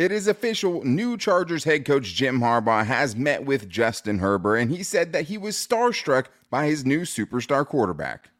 It 0.00 0.12
is 0.12 0.28
official. 0.28 0.82
New 0.82 1.18
Chargers 1.18 1.64
head 1.64 1.84
coach 1.84 2.14
Jim 2.14 2.40
Harbaugh 2.40 2.86
has 2.86 3.14
met 3.14 3.44
with 3.44 3.68
Justin 3.68 4.18
Herbert, 4.18 4.56
and 4.56 4.70
he 4.70 4.82
said 4.82 5.12
that 5.12 5.26
he 5.26 5.36
was 5.36 5.56
starstruck 5.56 6.28
by 6.48 6.64
his 6.64 6.86
new 6.86 7.02
superstar 7.02 7.66
quarterback. 7.66 8.30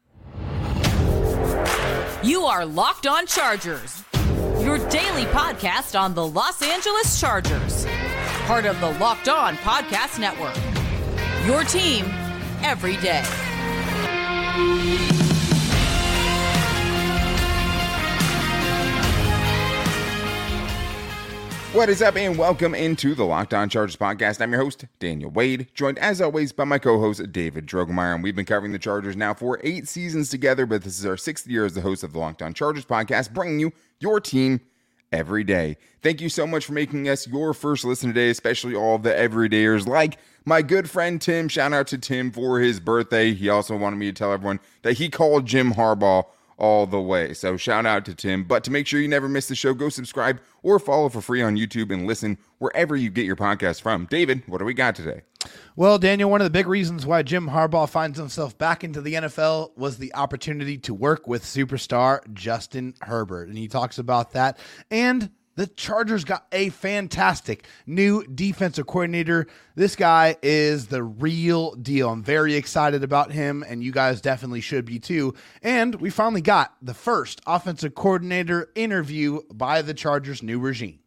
You 2.23 2.45
are 2.45 2.65
Locked 2.65 3.05
On 3.05 3.27
Chargers, 3.27 4.03
your 4.59 4.79
daily 4.89 5.25
podcast 5.25 5.99
on 5.99 6.15
the 6.15 6.25
Los 6.25 6.63
Angeles 6.63 7.21
Chargers, 7.21 7.85
part 8.47 8.65
of 8.65 8.81
the 8.81 8.97
Locked 8.97 9.29
On 9.29 9.55
Podcast 9.57 10.17
Network. 10.17 10.57
Your 11.45 11.63
team 11.63 12.05
every 12.63 12.97
day. 12.97 13.21
What 21.73 21.87
is 21.87 22.01
up, 22.01 22.17
and 22.17 22.37
welcome 22.37 22.75
into 22.75 23.15
the 23.15 23.23
Locked 23.23 23.53
On 23.53 23.69
Chargers 23.69 23.95
podcast. 23.95 24.41
I'm 24.41 24.51
your 24.51 24.61
host, 24.61 24.83
Daniel 24.99 25.31
Wade, 25.31 25.67
joined 25.73 25.99
as 25.99 26.19
always 26.19 26.51
by 26.51 26.65
my 26.65 26.77
co 26.77 26.99
host, 26.99 27.31
David 27.31 27.65
Drogemeyer. 27.65 28.13
And 28.13 28.21
we've 28.21 28.35
been 28.35 28.43
covering 28.43 28.73
the 28.73 28.77
Chargers 28.77 29.15
now 29.15 29.33
for 29.33 29.57
eight 29.63 29.87
seasons 29.87 30.29
together, 30.29 30.65
but 30.65 30.83
this 30.83 30.99
is 30.99 31.05
our 31.05 31.15
sixth 31.15 31.47
year 31.47 31.63
as 31.63 31.73
the 31.73 31.79
host 31.79 32.03
of 32.03 32.11
the 32.11 32.19
Locked 32.19 32.41
On 32.41 32.53
Chargers 32.53 32.83
podcast, 32.83 33.31
bringing 33.31 33.61
you 33.61 33.71
your 34.01 34.19
team 34.19 34.59
every 35.13 35.45
day. 35.45 35.77
Thank 36.01 36.19
you 36.19 36.27
so 36.27 36.45
much 36.45 36.65
for 36.65 36.73
making 36.73 37.07
us 37.07 37.25
your 37.25 37.53
first 37.53 37.85
listen 37.85 38.09
today, 38.09 38.29
especially 38.29 38.75
all 38.75 38.97
the 38.97 39.11
everydayers 39.11 39.87
like 39.87 40.17
my 40.43 40.61
good 40.61 40.89
friend 40.89 41.21
Tim. 41.21 41.47
Shout 41.47 41.71
out 41.71 41.87
to 41.87 41.97
Tim 41.97 42.31
for 42.31 42.59
his 42.59 42.81
birthday. 42.81 43.33
He 43.33 43.47
also 43.47 43.77
wanted 43.77 43.95
me 43.95 44.07
to 44.07 44.13
tell 44.13 44.33
everyone 44.33 44.59
that 44.81 44.97
he 44.97 45.07
called 45.07 45.45
Jim 45.45 45.75
Harbaugh 45.75 46.25
all 46.61 46.85
the 46.85 47.01
way. 47.01 47.33
So 47.33 47.57
shout 47.57 47.87
out 47.87 48.05
to 48.05 48.13
Tim. 48.13 48.43
But 48.43 48.63
to 48.65 48.71
make 48.71 48.85
sure 48.85 49.01
you 49.01 49.07
never 49.07 49.27
miss 49.27 49.47
the 49.47 49.55
show, 49.55 49.73
go 49.73 49.89
subscribe 49.89 50.39
or 50.61 50.77
follow 50.77 51.09
for 51.09 51.19
free 51.19 51.41
on 51.41 51.57
YouTube 51.57 51.91
and 51.91 52.05
listen 52.05 52.37
wherever 52.59 52.95
you 52.95 53.09
get 53.09 53.25
your 53.25 53.35
podcast 53.35 53.81
from. 53.81 54.05
David, 54.05 54.43
what 54.45 54.59
do 54.59 54.65
we 54.65 54.75
got 54.75 54.95
today? 54.95 55.23
Well, 55.75 55.97
Daniel, 55.97 56.29
one 56.29 56.39
of 56.39 56.45
the 56.45 56.51
big 56.51 56.67
reasons 56.67 57.03
why 57.03 57.23
Jim 57.23 57.49
Harbaugh 57.49 57.89
finds 57.89 58.19
himself 58.19 58.55
back 58.59 58.83
into 58.83 59.01
the 59.01 59.15
NFL 59.15 59.75
was 59.75 59.97
the 59.97 60.13
opportunity 60.13 60.77
to 60.77 60.93
work 60.93 61.27
with 61.27 61.43
superstar 61.43 62.31
Justin 62.31 62.93
Herbert. 63.01 63.49
And 63.49 63.57
he 63.57 63.67
talks 63.67 63.97
about 63.97 64.33
that 64.33 64.59
and 64.91 65.31
the 65.61 65.67
Chargers 65.67 66.23
got 66.23 66.47
a 66.51 66.69
fantastic 66.69 67.67
new 67.85 68.25
defensive 68.25 68.87
coordinator. 68.87 69.45
This 69.75 69.95
guy 69.95 70.35
is 70.41 70.87
the 70.87 71.03
real 71.03 71.75
deal. 71.75 72.09
I'm 72.09 72.23
very 72.23 72.55
excited 72.55 73.03
about 73.03 73.31
him, 73.31 73.63
and 73.67 73.83
you 73.83 73.91
guys 73.91 74.21
definitely 74.21 74.61
should 74.61 74.85
be 74.85 74.97
too. 74.97 75.35
And 75.61 75.93
we 76.01 76.09
finally 76.09 76.41
got 76.41 76.73
the 76.81 76.95
first 76.95 77.41
offensive 77.45 77.93
coordinator 77.93 78.71
interview 78.73 79.41
by 79.53 79.83
the 79.83 79.93
Chargers' 79.93 80.41
new 80.41 80.57
regime. 80.57 80.97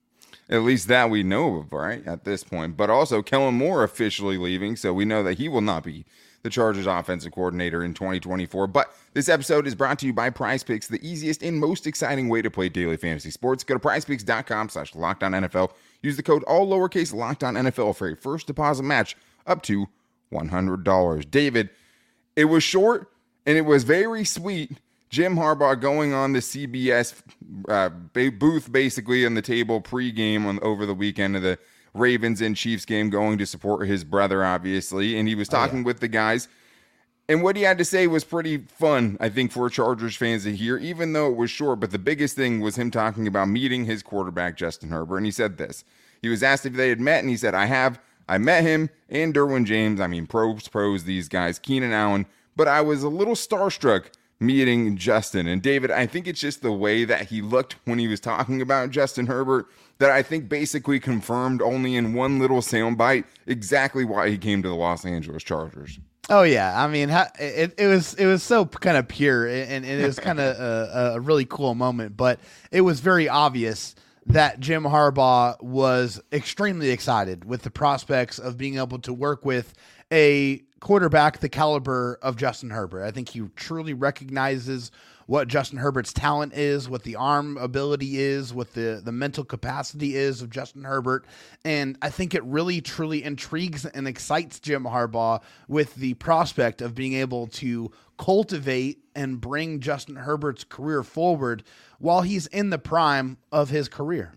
At 0.48 0.62
least 0.62 0.86
that 0.86 1.10
we 1.10 1.24
know 1.24 1.56
of, 1.56 1.72
right, 1.72 2.06
at 2.06 2.22
this 2.22 2.44
point. 2.44 2.76
But 2.76 2.90
also, 2.90 3.22
Kellen 3.22 3.56
Moore 3.56 3.82
officially 3.82 4.38
leaving, 4.38 4.76
so 4.76 4.94
we 4.94 5.04
know 5.04 5.24
that 5.24 5.38
he 5.38 5.48
will 5.48 5.62
not 5.62 5.82
be 5.82 6.06
the 6.44 6.50
Chargers 6.50 6.86
offensive 6.86 7.32
coordinator 7.32 7.82
in 7.82 7.94
2024. 7.94 8.66
But 8.68 8.94
this 9.14 9.30
episode 9.30 9.66
is 9.66 9.74
brought 9.74 9.98
to 10.00 10.06
you 10.06 10.12
by 10.12 10.28
Prize 10.28 10.62
Picks, 10.62 10.86
the 10.86 11.00
easiest 11.06 11.42
and 11.42 11.58
most 11.58 11.86
exciting 11.86 12.28
way 12.28 12.42
to 12.42 12.50
play 12.50 12.68
daily 12.68 12.98
fantasy 12.98 13.30
sports. 13.30 13.64
Go 13.64 13.74
to 13.74 13.80
prizepicks.com 13.80 14.68
slash 14.68 14.92
lockdown 14.92 15.48
NFL. 15.48 15.72
Use 16.02 16.16
the 16.16 16.22
code 16.22 16.44
all 16.44 16.68
lowercase 16.68 17.14
lockdown 17.14 17.70
NFL 17.70 17.96
for 17.96 18.08
a 18.08 18.14
first 18.14 18.46
deposit 18.46 18.82
match 18.82 19.16
up 19.46 19.62
to 19.62 19.86
$100. 20.32 21.30
David, 21.30 21.70
it 22.36 22.44
was 22.44 22.62
short 22.62 23.08
and 23.46 23.56
it 23.56 23.62
was 23.62 23.84
very 23.84 24.24
sweet. 24.24 24.78
Jim 25.08 25.36
Harbaugh 25.36 25.80
going 25.80 26.12
on 26.12 26.32
the 26.32 26.40
CBS 26.40 27.14
uh, 27.68 27.88
booth 27.88 28.70
basically 28.70 29.24
on 29.24 29.34
the 29.34 29.42
table 29.42 29.80
pregame 29.80 30.44
on 30.44 30.58
over 30.60 30.84
the 30.84 30.94
weekend 30.94 31.36
of 31.36 31.42
the 31.42 31.58
Ravens 31.94 32.40
and 32.40 32.56
Chiefs 32.56 32.84
game 32.84 33.08
going 33.08 33.38
to 33.38 33.46
support 33.46 33.86
his 33.86 34.04
brother, 34.04 34.44
obviously. 34.44 35.18
And 35.18 35.28
he 35.28 35.34
was 35.34 35.48
talking 35.48 35.78
oh, 35.78 35.80
yeah. 35.80 35.86
with 35.86 36.00
the 36.00 36.08
guys. 36.08 36.48
And 37.28 37.42
what 37.42 37.56
he 37.56 37.62
had 37.62 37.78
to 37.78 37.84
say 37.84 38.06
was 38.06 38.22
pretty 38.22 38.58
fun, 38.58 39.16
I 39.18 39.30
think, 39.30 39.50
for 39.50 39.70
Chargers 39.70 40.14
fans 40.14 40.44
to 40.44 40.54
hear, 40.54 40.76
even 40.76 41.14
though 41.14 41.30
it 41.30 41.36
was 41.36 41.50
short. 41.50 41.80
But 41.80 41.90
the 41.90 41.98
biggest 41.98 42.36
thing 42.36 42.60
was 42.60 42.76
him 42.76 42.90
talking 42.90 43.26
about 43.26 43.48
meeting 43.48 43.86
his 43.86 44.02
quarterback, 44.02 44.56
Justin 44.56 44.90
Herbert. 44.90 45.18
And 45.18 45.26
he 45.26 45.32
said 45.32 45.56
this. 45.56 45.84
He 46.20 46.28
was 46.28 46.42
asked 46.42 46.66
if 46.66 46.74
they 46.74 46.90
had 46.90 47.00
met, 47.00 47.20
and 47.20 47.30
he 47.30 47.36
said, 47.36 47.54
I 47.54 47.66
have. 47.66 47.98
I 48.28 48.38
met 48.38 48.62
him 48.62 48.90
and 49.08 49.34
Derwin 49.34 49.64
James. 49.64 50.00
I 50.00 50.06
mean, 50.06 50.26
pros, 50.26 50.68
pros, 50.68 51.04
these 51.04 51.28
guys, 51.28 51.58
Keenan 51.58 51.92
Allen. 51.92 52.26
But 52.56 52.68
I 52.68 52.80
was 52.80 53.02
a 53.02 53.08
little 53.08 53.34
starstruck 53.34 54.06
meeting 54.40 54.96
Justin. 54.96 55.46
And 55.46 55.62
David, 55.62 55.90
I 55.90 56.06
think 56.06 56.26
it's 56.26 56.40
just 56.40 56.62
the 56.62 56.72
way 56.72 57.04
that 57.04 57.28
he 57.28 57.42
looked 57.42 57.76
when 57.84 57.98
he 57.98 58.08
was 58.08 58.20
talking 58.20 58.60
about 58.60 58.90
Justin 58.90 59.26
Herbert 59.26 59.66
that 59.98 60.10
I 60.10 60.22
think 60.22 60.48
basically 60.48 61.00
confirmed 61.00 61.62
only 61.62 61.96
in 61.96 62.14
one 62.14 62.38
little 62.38 62.60
soundbite 62.60 63.24
exactly 63.46 64.04
why 64.04 64.30
he 64.30 64.38
came 64.38 64.62
to 64.62 64.68
the 64.68 64.74
Los 64.74 65.04
Angeles 65.04 65.42
Chargers. 65.42 65.98
Oh 66.30 66.42
yeah, 66.42 66.82
I 66.82 66.88
mean, 66.88 67.10
it, 67.10 67.74
it 67.76 67.86
was 67.86 68.14
it 68.14 68.26
was 68.26 68.42
so 68.42 68.64
kind 68.64 68.96
of 68.96 69.06
pure, 69.08 69.46
and, 69.46 69.84
and 69.84 70.00
it 70.00 70.06
was 70.06 70.18
kind 70.18 70.40
of 70.40 70.58
a, 70.60 71.12
a 71.16 71.20
really 71.20 71.44
cool 71.44 71.74
moment. 71.74 72.16
But 72.16 72.40
it 72.70 72.80
was 72.80 73.00
very 73.00 73.28
obvious 73.28 73.94
that 74.26 74.58
Jim 74.58 74.84
Harbaugh 74.84 75.60
was 75.62 76.20
extremely 76.32 76.90
excited 76.90 77.44
with 77.44 77.62
the 77.62 77.70
prospects 77.70 78.38
of 78.38 78.56
being 78.56 78.78
able 78.78 78.98
to 79.00 79.12
work 79.12 79.44
with 79.44 79.74
a 80.10 80.62
quarterback 80.80 81.40
the 81.40 81.48
caliber 81.48 82.18
of 82.22 82.36
Justin 82.36 82.70
Herbert. 82.70 83.04
I 83.04 83.10
think 83.10 83.28
he 83.30 83.42
truly 83.56 83.92
recognizes 83.92 84.90
what 85.26 85.48
Justin 85.48 85.78
Herbert's 85.78 86.12
talent 86.12 86.52
is, 86.54 86.88
what 86.88 87.02
the 87.02 87.16
arm 87.16 87.56
ability 87.56 88.18
is, 88.18 88.52
what 88.52 88.74
the, 88.74 89.00
the 89.02 89.12
mental 89.12 89.44
capacity 89.44 90.16
is 90.16 90.42
of 90.42 90.50
Justin 90.50 90.84
Herbert. 90.84 91.24
And 91.64 91.96
I 92.02 92.10
think 92.10 92.34
it 92.34 92.44
really, 92.44 92.80
truly 92.80 93.22
intrigues 93.24 93.84
and 93.86 94.06
excites 94.06 94.60
Jim 94.60 94.84
Harbaugh 94.84 95.42
with 95.68 95.94
the 95.94 96.14
prospect 96.14 96.82
of 96.82 96.94
being 96.94 97.14
able 97.14 97.46
to 97.48 97.90
cultivate 98.18 98.98
and 99.14 99.40
bring 99.40 99.80
Justin 99.80 100.16
Herbert's 100.16 100.64
career 100.64 101.02
forward 101.02 101.62
while 101.98 102.22
he's 102.22 102.46
in 102.48 102.70
the 102.70 102.78
prime 102.78 103.38
of 103.50 103.70
his 103.70 103.88
career. 103.88 104.34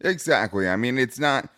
Exactly. 0.00 0.68
I 0.68 0.76
mean, 0.76 0.98
it's 0.98 1.18
not 1.18 1.48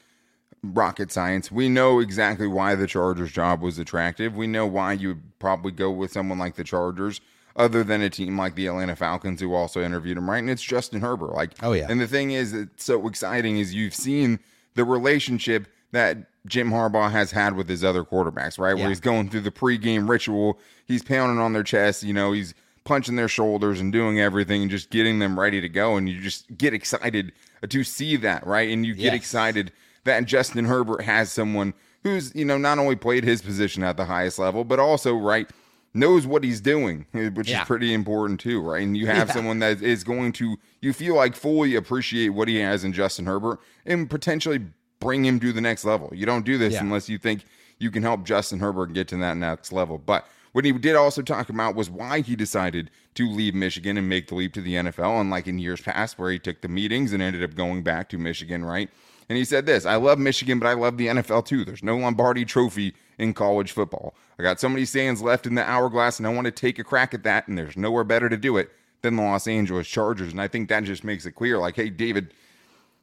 rocket 0.62 1.10
science. 1.10 1.50
We 1.50 1.68
know 1.68 1.98
exactly 1.98 2.46
why 2.46 2.74
the 2.74 2.86
Chargers 2.86 3.32
job 3.32 3.60
was 3.60 3.78
attractive. 3.78 4.36
We 4.36 4.46
know 4.46 4.66
why 4.66 4.92
you 4.92 5.08
would 5.08 5.38
probably 5.38 5.72
go 5.72 5.90
with 5.90 6.12
someone 6.12 6.38
like 6.38 6.54
the 6.54 6.64
Chargers 6.64 7.20
other 7.58 7.82
than 7.82 8.00
a 8.00 8.08
team 8.08 8.38
like 8.38 8.54
the 8.54 8.68
Atlanta 8.68 8.96
Falcons 8.96 9.40
who 9.40 9.52
also 9.52 9.82
interviewed 9.82 10.16
him, 10.16 10.30
right? 10.30 10.38
And 10.38 10.48
it's 10.48 10.62
Justin 10.62 11.00
Herbert. 11.00 11.34
Like, 11.34 11.52
oh 11.62 11.72
yeah. 11.72 11.86
And 11.90 12.00
the 12.00 12.06
thing 12.06 12.30
is, 12.30 12.54
it's 12.54 12.84
so 12.84 13.06
exciting 13.06 13.58
is 13.58 13.74
you've 13.74 13.94
seen 13.94 14.38
the 14.74 14.84
relationship 14.84 15.66
that 15.90 16.18
Jim 16.46 16.70
Harbaugh 16.70 17.10
has 17.10 17.32
had 17.32 17.56
with 17.56 17.68
his 17.68 17.82
other 17.82 18.04
quarterbacks, 18.04 18.58
right? 18.58 18.76
Yeah. 18.76 18.84
Where 18.84 18.88
he's 18.88 19.00
going 19.00 19.28
through 19.28 19.40
the 19.40 19.50
pregame 19.50 20.08
ritual, 20.08 20.58
he's 20.86 21.02
pounding 21.02 21.38
on 21.38 21.52
their 21.52 21.64
chest, 21.64 22.04
you 22.04 22.14
know, 22.14 22.32
he's 22.32 22.54
punching 22.84 23.16
their 23.16 23.28
shoulders 23.28 23.80
and 23.80 23.92
doing 23.92 24.20
everything 24.20 24.62
and 24.62 24.70
just 24.70 24.90
getting 24.90 25.18
them 25.18 25.38
ready 25.38 25.60
to 25.60 25.68
go. 25.68 25.96
And 25.96 26.08
you 26.08 26.20
just 26.20 26.56
get 26.56 26.72
excited 26.72 27.32
to 27.68 27.84
see 27.84 28.16
that, 28.16 28.46
right? 28.46 28.70
And 28.70 28.86
you 28.86 28.94
get 28.94 29.12
yes. 29.12 29.14
excited 29.14 29.72
that 30.04 30.24
Justin 30.24 30.64
Herbert 30.64 31.02
has 31.02 31.30
someone 31.30 31.74
who's, 32.02 32.34
you 32.34 32.44
know, 32.44 32.56
not 32.56 32.78
only 32.78 32.96
played 32.96 33.24
his 33.24 33.42
position 33.42 33.82
at 33.82 33.96
the 33.96 34.04
highest 34.04 34.38
level, 34.38 34.64
but 34.64 34.78
also, 34.78 35.14
right, 35.14 35.50
knows 35.94 36.26
what 36.26 36.44
he's 36.44 36.60
doing, 36.60 37.06
eh, 37.14 37.28
which 37.28 37.48
yeah. 37.48 37.62
is 37.62 37.66
pretty 37.66 37.92
important 37.92 38.40
too, 38.40 38.60
right? 38.60 38.82
And 38.82 38.96
you 38.96 39.06
have 39.08 39.28
yeah. 39.28 39.34
someone 39.34 39.58
that 39.60 39.82
is 39.82 40.04
going 40.04 40.32
to 40.34 40.56
you 40.80 40.92
feel 40.92 41.14
like 41.16 41.34
fully 41.34 41.74
appreciate 41.74 42.30
what 42.30 42.48
he 42.48 42.58
has 42.60 42.84
in 42.84 42.92
Justin 42.92 43.26
Herbert 43.26 43.60
and 43.86 44.08
potentially 44.08 44.60
bring 45.00 45.24
him 45.24 45.40
to 45.40 45.52
the 45.52 45.60
next 45.60 45.84
level. 45.84 46.10
You 46.12 46.26
don't 46.26 46.44
do 46.44 46.58
this 46.58 46.74
yeah. 46.74 46.80
unless 46.80 47.08
you 47.08 47.18
think 47.18 47.44
you 47.78 47.90
can 47.90 48.02
help 48.02 48.24
Justin 48.24 48.58
Herbert 48.58 48.92
get 48.92 49.08
to 49.08 49.16
that 49.18 49.36
next 49.36 49.72
level. 49.72 49.98
But 49.98 50.26
what 50.52 50.64
he 50.64 50.72
did 50.72 50.96
also 50.96 51.22
talk 51.22 51.50
about 51.50 51.74
was 51.74 51.90
why 51.90 52.20
he 52.20 52.34
decided 52.34 52.90
to 53.14 53.28
leave 53.28 53.54
Michigan 53.54 53.96
and 53.96 54.08
make 54.08 54.28
the 54.28 54.34
leap 54.34 54.54
to 54.54 54.60
the 54.60 54.74
NFL, 54.74 55.20
unlike 55.20 55.46
in 55.46 55.58
years 55.58 55.80
past 55.80 56.18
where 56.18 56.30
he 56.30 56.38
took 56.38 56.60
the 56.62 56.68
meetings 56.68 57.12
and 57.12 57.22
ended 57.22 57.44
up 57.44 57.54
going 57.54 57.82
back 57.82 58.08
to 58.08 58.18
Michigan, 58.18 58.64
right? 58.64 58.90
And 59.28 59.36
he 59.36 59.44
said 59.44 59.66
this 59.66 59.86
I 59.86 59.96
love 59.96 60.18
Michigan, 60.18 60.58
but 60.58 60.68
I 60.68 60.74
love 60.74 60.96
the 60.96 61.08
NFL 61.08 61.46
too. 61.46 61.64
There's 61.64 61.82
no 61.82 61.96
Lombardi 61.96 62.44
trophy 62.44 62.94
in 63.18 63.34
college 63.34 63.72
football. 63.72 64.14
I 64.38 64.42
got 64.42 64.60
so 64.60 64.68
many 64.68 64.84
sands 64.84 65.20
left 65.20 65.46
in 65.46 65.54
the 65.54 65.68
hourglass, 65.68 66.18
and 66.18 66.26
I 66.26 66.32
want 66.32 66.46
to 66.46 66.50
take 66.50 66.78
a 66.78 66.84
crack 66.84 67.14
at 67.14 67.24
that. 67.24 67.48
And 67.48 67.58
there's 67.58 67.76
nowhere 67.76 68.04
better 68.04 68.28
to 68.28 68.36
do 68.36 68.56
it 68.56 68.70
than 69.02 69.16
the 69.16 69.22
Los 69.22 69.46
Angeles 69.46 69.86
Chargers. 69.86 70.32
And 70.32 70.40
I 70.40 70.48
think 70.48 70.68
that 70.68 70.84
just 70.84 71.04
makes 71.04 71.26
it 71.26 71.32
clear 71.32 71.58
like, 71.58 71.76
hey, 71.76 71.90
David, 71.90 72.32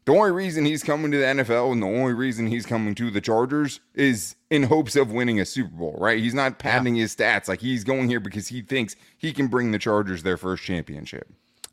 the 0.06 0.14
only 0.14 0.32
reason 0.32 0.66
he's 0.66 0.84
coming 0.84 1.12
to 1.12 1.18
the 1.18 1.24
NFL 1.24 1.72
and 1.72 1.82
the 1.82 1.88
only 1.88 2.14
reason 2.14 2.48
he's 2.48 2.66
coming 2.66 2.96
to 2.96 3.10
the 3.10 3.22
Chargers 3.22 3.80
is 3.94 4.36
in 4.50 4.64
hopes 4.64 4.96
of 4.96 5.12
winning 5.12 5.40
a 5.40 5.46
Super 5.46 5.76
Bowl, 5.76 5.98
right? 6.00 6.20
He's 6.20 6.34
not 6.34 6.60
padding 6.60 6.96
yeah. 6.96 7.04
his 7.04 7.16
stats. 7.16 7.48
Like 7.48 7.62
he's 7.62 7.84
going 7.84 8.10
here 8.10 8.20
because 8.20 8.48
he 8.48 8.62
thinks 8.62 8.96
he 9.18 9.34
can 9.34 9.48
bring 9.48 9.72
the 9.72 9.80
Chargers 9.80 10.24
their 10.24 10.38
first 10.38 10.64
championship 10.64 11.28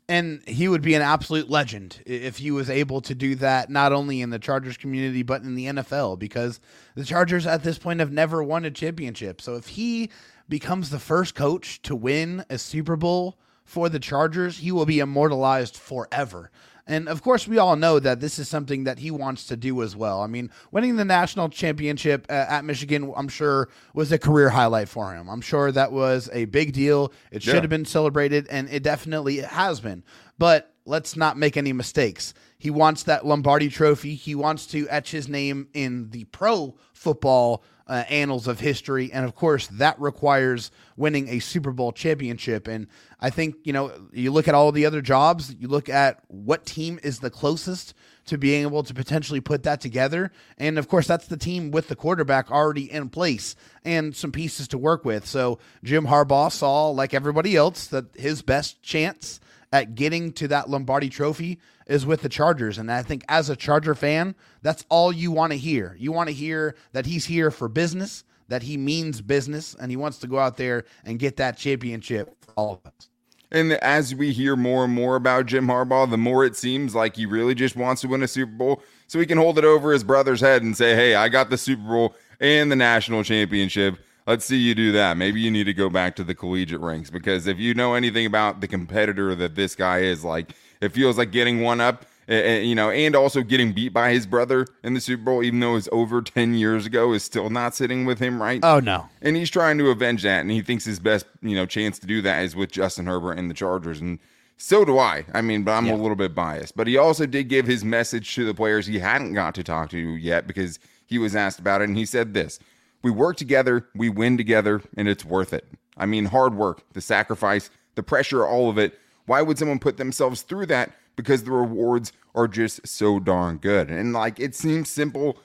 and 0.09 0.41
he 0.47 0.67
would 0.67 0.81
be 0.81 0.95
an 0.95 1.01
absolute 1.01 1.49
legend 1.49 2.01
if 2.05 2.37
he 2.37 2.51
was 2.51 2.69
able 2.69 3.01
to 3.01 3.15
do 3.15 3.35
that 3.35 3.69
not 3.69 3.93
only 3.93 4.21
in 4.21 4.29
the 4.29 4.39
Chargers 4.39 4.77
community 4.77 5.23
but 5.23 5.41
in 5.43 5.55
the 5.55 5.65
NFL 5.65 6.19
because 6.19 6.59
the 6.95 7.05
Chargers 7.05 7.45
at 7.45 7.63
this 7.63 7.77
point 7.77 7.99
have 7.99 8.11
never 8.11 8.43
won 8.43 8.65
a 8.65 8.71
championship. 8.71 9.41
So 9.41 9.55
if 9.55 9.67
he 9.67 10.09
becomes 10.49 10.89
the 10.89 10.99
first 10.99 11.35
coach 11.35 11.81
to 11.83 11.95
win 11.95 12.43
a 12.49 12.57
Super 12.57 12.95
Bowl 12.95 13.37
for 13.63 13.87
the 13.87 13.99
Chargers, 13.99 14.57
he 14.57 14.71
will 14.71 14.85
be 14.85 14.99
immortalized 14.99 15.77
forever 15.77 16.51
And 16.85 17.07
of 17.07 17.21
course, 17.21 17.47
we 17.47 17.57
all 17.57 17.75
know 17.75 17.97
that 17.99 18.19
this 18.19 18.37
is 18.37 18.49
something 18.49 18.83
that 18.83 18.99
he 18.99 19.09
wants 19.09 19.45
to 19.47 19.55
do 19.55 19.81
as 19.83 19.95
well. 19.95 20.21
I 20.21 20.27
mean, 20.27 20.49
winning 20.71 20.97
the 20.97 21.05
national 21.05 21.49
championship 21.49 22.25
uh, 22.29 22.33
at 22.33 22.65
Michigan, 22.65 23.13
I'm 23.15 23.29
sure, 23.29 23.69
was 23.93 24.11
a 24.11 24.19
career 24.19 24.49
highlight 24.49 24.89
for 24.89 25.13
him. 25.13 25.29
I'm 25.29 25.41
sure 25.41 25.71
that 25.71 25.93
was 25.93 26.29
a 26.33 26.45
big 26.45 26.73
deal. 26.73 27.13
It 27.31 27.41
should 27.41 27.55
yeah. 27.55 27.61
have 27.61 27.69
been 27.69 27.85
celebrated, 27.85 28.47
and 28.49 28.69
it 28.69 28.83
definitely 28.83 29.37
has 29.37 29.79
been. 29.79 30.03
But 30.37 30.73
let's 30.85 31.15
not 31.15 31.37
make 31.37 31.55
any 31.55 31.71
mistakes. 31.71 32.33
He 32.57 32.69
wants 32.69 33.03
that 33.03 33.25
Lombardi 33.25 33.69
trophy. 33.69 34.15
He 34.15 34.35
wants 34.35 34.65
to 34.67 34.87
etch 34.89 35.11
his 35.11 35.29
name 35.29 35.69
in 35.73 36.09
the 36.09 36.25
pro 36.25 36.75
football 36.93 37.63
uh, 37.87 38.03
annals 38.09 38.47
of 38.47 38.59
history. 38.59 39.11
And 39.11 39.25
of 39.25 39.35
course, 39.35 39.67
that 39.67 39.99
requires 39.99 40.71
winning 40.95 41.27
a 41.29 41.39
Super 41.39 41.71
Bowl 41.71 41.91
championship. 41.91 42.67
And 42.67 42.87
I 43.19 43.29
think, 43.29 43.55
you 43.63 43.73
know, 43.73 43.91
you 44.11 44.31
look 44.31 44.47
at 44.47 44.55
all 44.55 44.71
the 44.71 44.85
other 44.85 45.01
jobs, 45.01 45.53
you 45.59 45.67
look 45.67 45.89
at 45.89 46.21
what 46.27 46.65
team 46.65 46.99
is 47.03 47.19
the 47.19 47.29
closest 47.29 47.93
to 48.25 48.37
being 48.37 48.61
able 48.61 48.83
to 48.83 48.93
potentially 48.93 49.41
put 49.41 49.63
that 49.63 49.81
together. 49.81 50.31
And 50.57 50.77
of 50.77 50.87
course, 50.87 51.07
that's 51.07 51.27
the 51.27 51.37
team 51.37 51.71
with 51.71 51.89
the 51.89 51.95
quarterback 51.95 52.51
already 52.51 52.89
in 52.89 53.09
place 53.09 53.55
and 53.83 54.15
some 54.15 54.31
pieces 54.31 54.67
to 54.69 54.77
work 54.77 55.03
with. 55.03 55.25
So 55.25 55.59
Jim 55.83 56.07
Harbaugh 56.07 56.51
saw, 56.51 56.89
like 56.89 57.13
everybody 57.13 57.55
else, 57.55 57.87
that 57.87 58.05
his 58.15 58.41
best 58.41 58.81
chance 58.81 59.41
at 59.73 59.95
getting 59.95 60.31
to 60.31 60.47
that 60.47 60.69
Lombardi 60.69 61.09
trophy 61.09 61.59
is 61.87 62.05
with 62.05 62.21
the 62.21 62.29
Chargers. 62.29 62.77
And 62.77 62.91
I 62.91 63.01
think 63.01 63.25
as 63.27 63.49
a 63.49 63.55
Charger 63.55 63.95
fan, 63.95 64.35
that's 64.61 64.85
all 64.87 65.11
you 65.11 65.31
want 65.31 65.51
to 65.51 65.57
hear. 65.57 65.97
You 65.99 66.11
want 66.11 66.29
to 66.29 66.33
hear 66.33 66.75
that 66.93 67.07
he's 67.07 67.25
here 67.25 67.49
for 67.49 67.67
business, 67.67 68.23
that 68.47 68.61
he 68.61 68.77
means 68.77 69.19
business, 69.19 69.75
and 69.77 69.91
he 69.91 69.97
wants 69.97 70.19
to 70.19 70.27
go 70.27 70.37
out 70.37 70.57
there 70.57 70.85
and 71.03 71.17
get 71.17 71.37
that 71.37 71.57
championship 71.57 72.37
for 72.45 72.53
all 72.55 72.73
of 72.73 72.85
us. 72.85 73.09
And 73.51 73.73
as 73.73 74.13
we 74.13 74.31
hear 74.31 74.55
more 74.55 74.85
and 74.85 74.93
more 74.93 75.15
about 75.15 75.47
Jim 75.47 75.67
Harbaugh, 75.67 76.09
the 76.09 76.17
more 76.17 76.45
it 76.45 76.55
seems 76.55 76.93
like 76.93 77.15
he 77.15 77.25
really 77.25 77.55
just 77.55 77.75
wants 77.75 78.01
to 78.01 78.07
win 78.07 78.21
a 78.21 78.27
Super 78.27 78.51
Bowl 78.51 78.83
so 79.07 79.19
he 79.19 79.25
can 79.25 79.37
hold 79.39 79.57
it 79.57 79.65
over 79.65 79.91
his 79.91 80.03
brother's 80.03 80.41
head 80.41 80.61
and 80.61 80.77
say, 80.77 80.95
hey, 80.95 81.15
I 81.15 81.29
got 81.29 81.49
the 81.49 81.57
Super 81.57 81.83
Bowl 81.83 82.15
and 82.39 82.71
the 82.71 82.75
national 82.75 83.23
championship 83.23 83.97
let's 84.27 84.45
see 84.45 84.57
you 84.57 84.75
do 84.75 84.91
that. 84.93 85.17
Maybe 85.17 85.41
you 85.41 85.51
need 85.51 85.65
to 85.65 85.73
go 85.73 85.89
back 85.89 86.15
to 86.17 86.23
the 86.23 86.35
collegiate 86.35 86.81
ranks 86.81 87.09
because 87.09 87.47
if 87.47 87.59
you 87.59 87.73
know 87.73 87.93
anything 87.93 88.25
about 88.25 88.61
the 88.61 88.67
competitor 88.67 89.35
that 89.35 89.55
this 89.55 89.75
guy 89.75 89.99
is, 89.99 90.23
like 90.23 90.55
it 90.81 90.89
feels 90.89 91.17
like 91.17 91.31
getting 91.31 91.61
one 91.61 91.81
up, 91.81 92.05
you 92.27 92.75
know, 92.75 92.89
and 92.89 93.15
also 93.15 93.41
getting 93.41 93.73
beat 93.73 93.89
by 93.89 94.11
his 94.11 94.25
brother 94.25 94.65
in 94.83 94.93
the 94.93 95.01
Super 95.01 95.23
Bowl, 95.23 95.43
even 95.43 95.59
though 95.59 95.75
it's 95.75 95.89
over 95.91 96.21
10 96.21 96.53
years 96.53 96.85
ago, 96.85 97.11
is 97.13 97.23
still 97.23 97.49
not 97.49 97.75
sitting 97.75 98.05
with 98.05 98.19
him, 98.19 98.41
right? 98.41 98.61
Oh, 98.63 98.79
no. 98.79 99.09
And 99.21 99.35
he's 99.35 99.49
trying 99.49 99.77
to 99.79 99.89
avenge 99.89 100.23
that. 100.23 100.39
And 100.39 100.49
he 100.49 100.61
thinks 100.61 100.85
his 100.85 100.99
best, 100.99 101.25
you 101.41 101.55
know, 101.55 101.65
chance 101.65 101.99
to 101.99 102.07
do 102.07 102.21
that 102.21 102.43
is 102.43 102.55
with 102.55 102.71
Justin 102.71 103.07
Herbert 103.07 103.33
and 103.33 103.49
the 103.49 103.53
Chargers. 103.53 103.99
And 103.99 104.19
so 104.55 104.85
do 104.85 104.99
I. 104.99 105.25
I 105.33 105.41
mean, 105.41 105.63
but 105.63 105.71
I'm 105.71 105.87
yeah. 105.87 105.95
a 105.95 105.97
little 105.97 106.15
bit 106.15 106.33
biased. 106.33 106.77
But 106.77 106.87
he 106.87 106.95
also 106.95 107.25
did 107.25 107.49
give 107.49 107.67
his 107.67 107.83
message 107.83 108.33
to 108.35 108.45
the 108.45 108.53
players 108.53 108.87
he 108.87 108.99
hadn't 108.99 109.33
got 109.33 109.53
to 109.55 109.63
talk 109.63 109.89
to 109.89 109.97
yet 109.97 110.47
because 110.47 110.79
he 111.05 111.17
was 111.17 111.35
asked 111.35 111.59
about 111.59 111.81
it. 111.81 111.89
And 111.89 111.97
he 111.97 112.05
said 112.05 112.33
this 112.33 112.59
we 113.03 113.11
work 113.11 113.37
together, 113.37 113.87
we 113.93 114.09
win 114.09 114.37
together, 114.37 114.81
and 114.97 115.07
it's 115.07 115.25
worth 115.25 115.53
it. 115.53 115.67
I 115.97 116.05
mean, 116.05 116.25
hard 116.25 116.55
work, 116.55 116.83
the 116.93 117.01
sacrifice, 117.01 117.69
the 117.95 118.03
pressure, 118.03 118.45
all 118.45 118.69
of 118.69 118.77
it. 118.77 118.97
Why 119.25 119.41
would 119.41 119.59
someone 119.59 119.79
put 119.79 119.97
themselves 119.97 120.41
through 120.41 120.65
that? 120.67 120.93
Because 121.15 121.43
the 121.43 121.51
rewards 121.51 122.11
are 122.33 122.47
just 122.47 122.87
so 122.87 123.19
darn 123.19 123.57
good. 123.57 123.91
And 123.91 124.13
like, 124.13 124.39
it 124.39 124.55
seems 124.55 124.89
simple. 124.89 125.37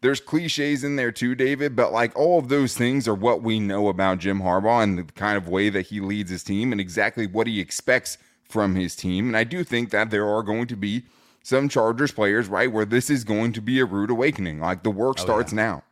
There's 0.00 0.20
cliches 0.20 0.82
in 0.82 0.96
there 0.96 1.12
too, 1.12 1.34
David, 1.34 1.76
but 1.76 1.92
like 1.92 2.16
all 2.16 2.38
of 2.38 2.48
those 2.48 2.76
things 2.76 3.06
are 3.06 3.14
what 3.14 3.42
we 3.42 3.60
know 3.60 3.88
about 3.88 4.18
Jim 4.18 4.40
Harbaugh 4.40 4.82
and 4.82 4.98
the 4.98 5.04
kind 5.04 5.36
of 5.36 5.48
way 5.48 5.68
that 5.68 5.86
he 5.86 6.00
leads 6.00 6.30
his 6.30 6.42
team 6.42 6.72
and 6.72 6.80
exactly 6.80 7.26
what 7.26 7.46
he 7.46 7.60
expects 7.60 8.18
from 8.42 8.74
his 8.74 8.96
team. 8.96 9.28
And 9.28 9.36
I 9.36 9.44
do 9.44 9.62
think 9.62 9.90
that 9.90 10.10
there 10.10 10.26
are 10.26 10.42
going 10.42 10.66
to 10.68 10.76
be 10.76 11.04
some 11.42 11.68
Chargers 11.68 12.12
players, 12.12 12.48
right, 12.48 12.70
where 12.70 12.84
this 12.84 13.10
is 13.10 13.24
going 13.24 13.52
to 13.52 13.60
be 13.60 13.78
a 13.80 13.84
rude 13.84 14.10
awakening. 14.10 14.60
Like 14.60 14.82
the 14.82 14.90
work 14.90 15.16
oh, 15.20 15.22
starts 15.22 15.52
yeah. 15.52 15.56
now. 15.56 15.82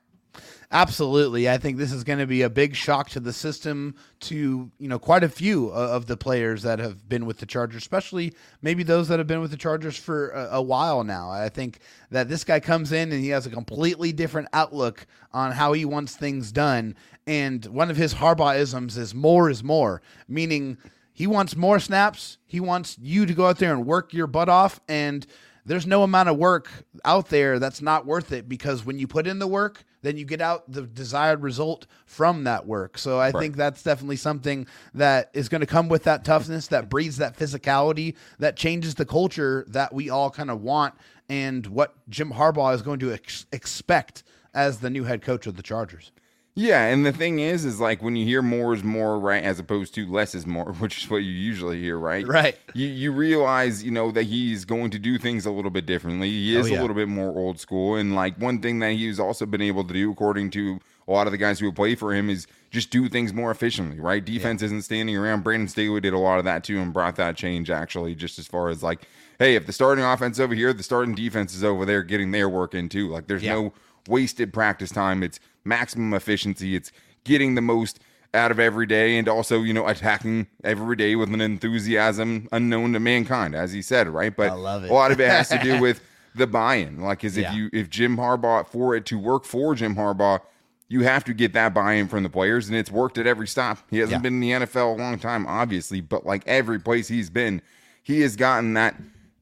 Absolutely. 0.72 1.50
I 1.50 1.58
think 1.58 1.78
this 1.78 1.90
is 1.92 2.04
going 2.04 2.20
to 2.20 2.28
be 2.28 2.42
a 2.42 2.50
big 2.50 2.76
shock 2.76 3.10
to 3.10 3.20
the 3.20 3.32
system 3.32 3.96
to, 4.20 4.70
you 4.78 4.88
know, 4.88 5.00
quite 5.00 5.24
a 5.24 5.28
few 5.28 5.68
of 5.70 6.06
the 6.06 6.16
players 6.16 6.62
that 6.62 6.78
have 6.78 7.08
been 7.08 7.26
with 7.26 7.38
the 7.38 7.46
Chargers, 7.46 7.82
especially 7.82 8.34
maybe 8.62 8.84
those 8.84 9.08
that 9.08 9.18
have 9.18 9.26
been 9.26 9.40
with 9.40 9.50
the 9.50 9.56
Chargers 9.56 9.96
for 9.96 10.30
a, 10.30 10.62
while 10.62 11.02
now. 11.02 11.28
I 11.28 11.48
think 11.48 11.80
that 12.10 12.28
this 12.28 12.44
guy 12.44 12.60
comes 12.60 12.92
in 12.92 13.10
and 13.10 13.20
he 13.20 13.30
has 13.30 13.46
a 13.46 13.50
completely 13.50 14.12
different 14.12 14.46
outlook 14.52 15.08
on 15.32 15.50
how 15.50 15.72
he 15.72 15.84
wants 15.84 16.14
things 16.14 16.52
done. 16.52 16.94
And 17.26 17.64
one 17.66 17.90
of 17.90 17.96
his 17.96 18.14
Harbaughisms 18.14 18.96
is 18.96 19.12
more 19.12 19.50
is 19.50 19.64
more, 19.64 20.02
meaning 20.28 20.78
he 21.12 21.26
wants 21.26 21.56
more 21.56 21.80
snaps. 21.80 22.38
He 22.46 22.60
wants 22.60 22.96
you 23.00 23.26
to 23.26 23.34
go 23.34 23.46
out 23.46 23.58
there 23.58 23.72
and 23.72 23.86
work 23.86 24.12
your 24.12 24.28
butt 24.28 24.48
off 24.48 24.78
and 24.88 25.26
there's 25.70 25.86
no 25.86 26.02
amount 26.02 26.28
of 26.28 26.36
work 26.36 26.68
out 27.04 27.28
there 27.28 27.60
that's 27.60 27.80
not 27.80 28.04
worth 28.04 28.32
it 28.32 28.48
because 28.48 28.84
when 28.84 28.98
you 28.98 29.06
put 29.06 29.28
in 29.28 29.38
the 29.38 29.46
work, 29.46 29.84
then 30.02 30.16
you 30.16 30.24
get 30.24 30.40
out 30.40 30.64
the 30.70 30.82
desired 30.82 31.42
result 31.42 31.86
from 32.06 32.42
that 32.42 32.66
work. 32.66 32.98
So 32.98 33.20
I 33.20 33.30
right. 33.30 33.40
think 33.40 33.56
that's 33.56 33.80
definitely 33.84 34.16
something 34.16 34.66
that 34.94 35.30
is 35.32 35.48
going 35.48 35.60
to 35.60 35.68
come 35.68 35.88
with 35.88 36.02
that 36.04 36.24
toughness, 36.24 36.66
that 36.66 36.88
breeds 36.88 37.18
that 37.18 37.38
physicality, 37.38 38.16
that 38.40 38.56
changes 38.56 38.96
the 38.96 39.06
culture 39.06 39.64
that 39.68 39.94
we 39.94 40.10
all 40.10 40.28
kind 40.28 40.50
of 40.50 40.60
want 40.60 40.94
and 41.28 41.64
what 41.68 41.94
Jim 42.08 42.32
Harbaugh 42.32 42.74
is 42.74 42.82
going 42.82 42.98
to 42.98 43.12
ex- 43.12 43.46
expect 43.52 44.24
as 44.52 44.80
the 44.80 44.90
new 44.90 45.04
head 45.04 45.22
coach 45.22 45.46
of 45.46 45.54
the 45.54 45.62
Chargers. 45.62 46.10
Yeah, 46.56 46.86
and 46.86 47.06
the 47.06 47.12
thing 47.12 47.38
is, 47.38 47.64
is 47.64 47.80
like 47.80 48.02
when 48.02 48.16
you 48.16 48.24
hear 48.24 48.42
more 48.42 48.74
is 48.74 48.82
more, 48.82 49.18
right, 49.20 49.42
as 49.42 49.60
opposed 49.60 49.94
to 49.94 50.06
less 50.10 50.34
is 50.34 50.46
more, 50.46 50.72
which 50.78 50.98
is 50.98 51.10
what 51.10 51.18
you 51.18 51.30
usually 51.30 51.80
hear, 51.80 51.96
right? 51.96 52.26
Right. 52.26 52.58
You 52.74 52.88
you 52.88 53.12
realize, 53.12 53.84
you 53.84 53.90
know, 53.90 54.10
that 54.10 54.24
he's 54.24 54.64
going 54.64 54.90
to 54.90 54.98
do 54.98 55.16
things 55.16 55.46
a 55.46 55.50
little 55.50 55.70
bit 55.70 55.86
differently. 55.86 56.28
He 56.28 56.56
is 56.56 56.66
oh, 56.66 56.70
yeah. 56.70 56.80
a 56.80 56.82
little 56.82 56.96
bit 56.96 57.08
more 57.08 57.30
old 57.30 57.60
school, 57.60 57.94
and 57.94 58.14
like 58.14 58.36
one 58.36 58.60
thing 58.60 58.80
that 58.80 58.92
he's 58.92 59.20
also 59.20 59.46
been 59.46 59.62
able 59.62 59.84
to 59.84 59.94
do, 59.94 60.10
according 60.10 60.50
to 60.50 60.80
a 61.06 61.12
lot 61.12 61.26
of 61.26 61.32
the 61.32 61.38
guys 61.38 61.60
who 61.60 61.72
play 61.72 61.94
for 61.94 62.14
him, 62.14 62.28
is 62.28 62.46
just 62.70 62.90
do 62.90 63.08
things 63.08 63.32
more 63.32 63.50
efficiently, 63.50 64.00
right? 64.00 64.24
Defense 64.24 64.60
yeah. 64.60 64.66
isn't 64.66 64.82
standing 64.82 65.16
around. 65.16 65.44
Brandon 65.44 65.68
Staley 65.68 66.00
did 66.00 66.12
a 66.12 66.18
lot 66.18 66.38
of 66.38 66.44
that 66.44 66.64
too, 66.64 66.80
and 66.80 66.92
brought 66.92 67.16
that 67.16 67.36
change 67.36 67.70
actually, 67.70 68.16
just 68.16 68.38
as 68.40 68.48
far 68.48 68.68
as 68.68 68.82
like, 68.82 69.06
hey, 69.38 69.54
if 69.54 69.66
the 69.66 69.72
starting 69.72 70.04
offense 70.04 70.40
over 70.40 70.54
here, 70.54 70.72
the 70.72 70.82
starting 70.82 71.14
defense 71.14 71.54
is 71.54 71.62
over 71.62 71.84
there, 71.86 72.02
getting 72.02 72.32
their 72.32 72.48
work 72.48 72.74
in 72.74 72.88
too. 72.88 73.08
Like, 73.08 73.28
there's 73.28 73.44
yeah. 73.44 73.54
no 73.54 73.72
wasted 74.08 74.52
practice 74.52 74.90
time. 74.90 75.22
It's 75.22 75.40
maximum 75.64 76.14
efficiency. 76.14 76.74
It's 76.74 76.92
getting 77.24 77.54
the 77.54 77.60
most 77.60 78.00
out 78.32 78.50
of 78.50 78.60
every 78.60 78.86
day 78.86 79.18
and 79.18 79.28
also, 79.28 79.62
you 79.62 79.72
know, 79.72 79.86
attacking 79.86 80.46
every 80.62 80.96
day 80.96 81.16
with 81.16 81.32
an 81.34 81.40
enthusiasm 81.40 82.48
unknown 82.52 82.92
to 82.92 83.00
mankind, 83.00 83.54
as 83.54 83.72
he 83.72 83.82
said, 83.82 84.08
right? 84.08 84.34
But 84.34 84.52
a 84.52 84.92
lot 84.92 85.10
of 85.10 85.20
it 85.20 85.28
has 85.28 85.48
to 85.48 85.58
do 85.58 85.80
with 85.80 86.00
the 86.34 86.46
buy-in. 86.46 87.00
Like 87.00 87.24
is 87.24 87.36
yeah. 87.36 87.50
if 87.50 87.54
you 87.56 87.70
if 87.72 87.90
Jim 87.90 88.16
Harbaugh 88.16 88.66
for 88.66 88.94
it 88.94 89.06
to 89.06 89.18
work 89.18 89.44
for 89.44 89.74
Jim 89.74 89.96
Harbaugh, 89.96 90.40
you 90.88 91.02
have 91.02 91.24
to 91.24 91.34
get 91.34 91.52
that 91.52 91.74
buy-in 91.74 92.08
from 92.08 92.22
the 92.22 92.28
players, 92.28 92.68
and 92.68 92.76
it's 92.76 92.90
worked 92.90 93.18
at 93.18 93.26
every 93.26 93.46
stop. 93.46 93.78
He 93.90 93.98
hasn't 93.98 94.18
yeah. 94.18 94.22
been 94.22 94.34
in 94.34 94.40
the 94.40 94.66
NFL 94.66 94.94
a 94.94 94.98
long 94.98 95.18
time, 95.18 95.46
obviously, 95.46 96.00
but 96.00 96.26
like 96.26 96.42
every 96.46 96.80
place 96.80 97.08
he's 97.08 97.30
been, 97.30 97.62
he 98.02 98.20
has 98.20 98.36
gotten 98.36 98.74
that 98.74 98.96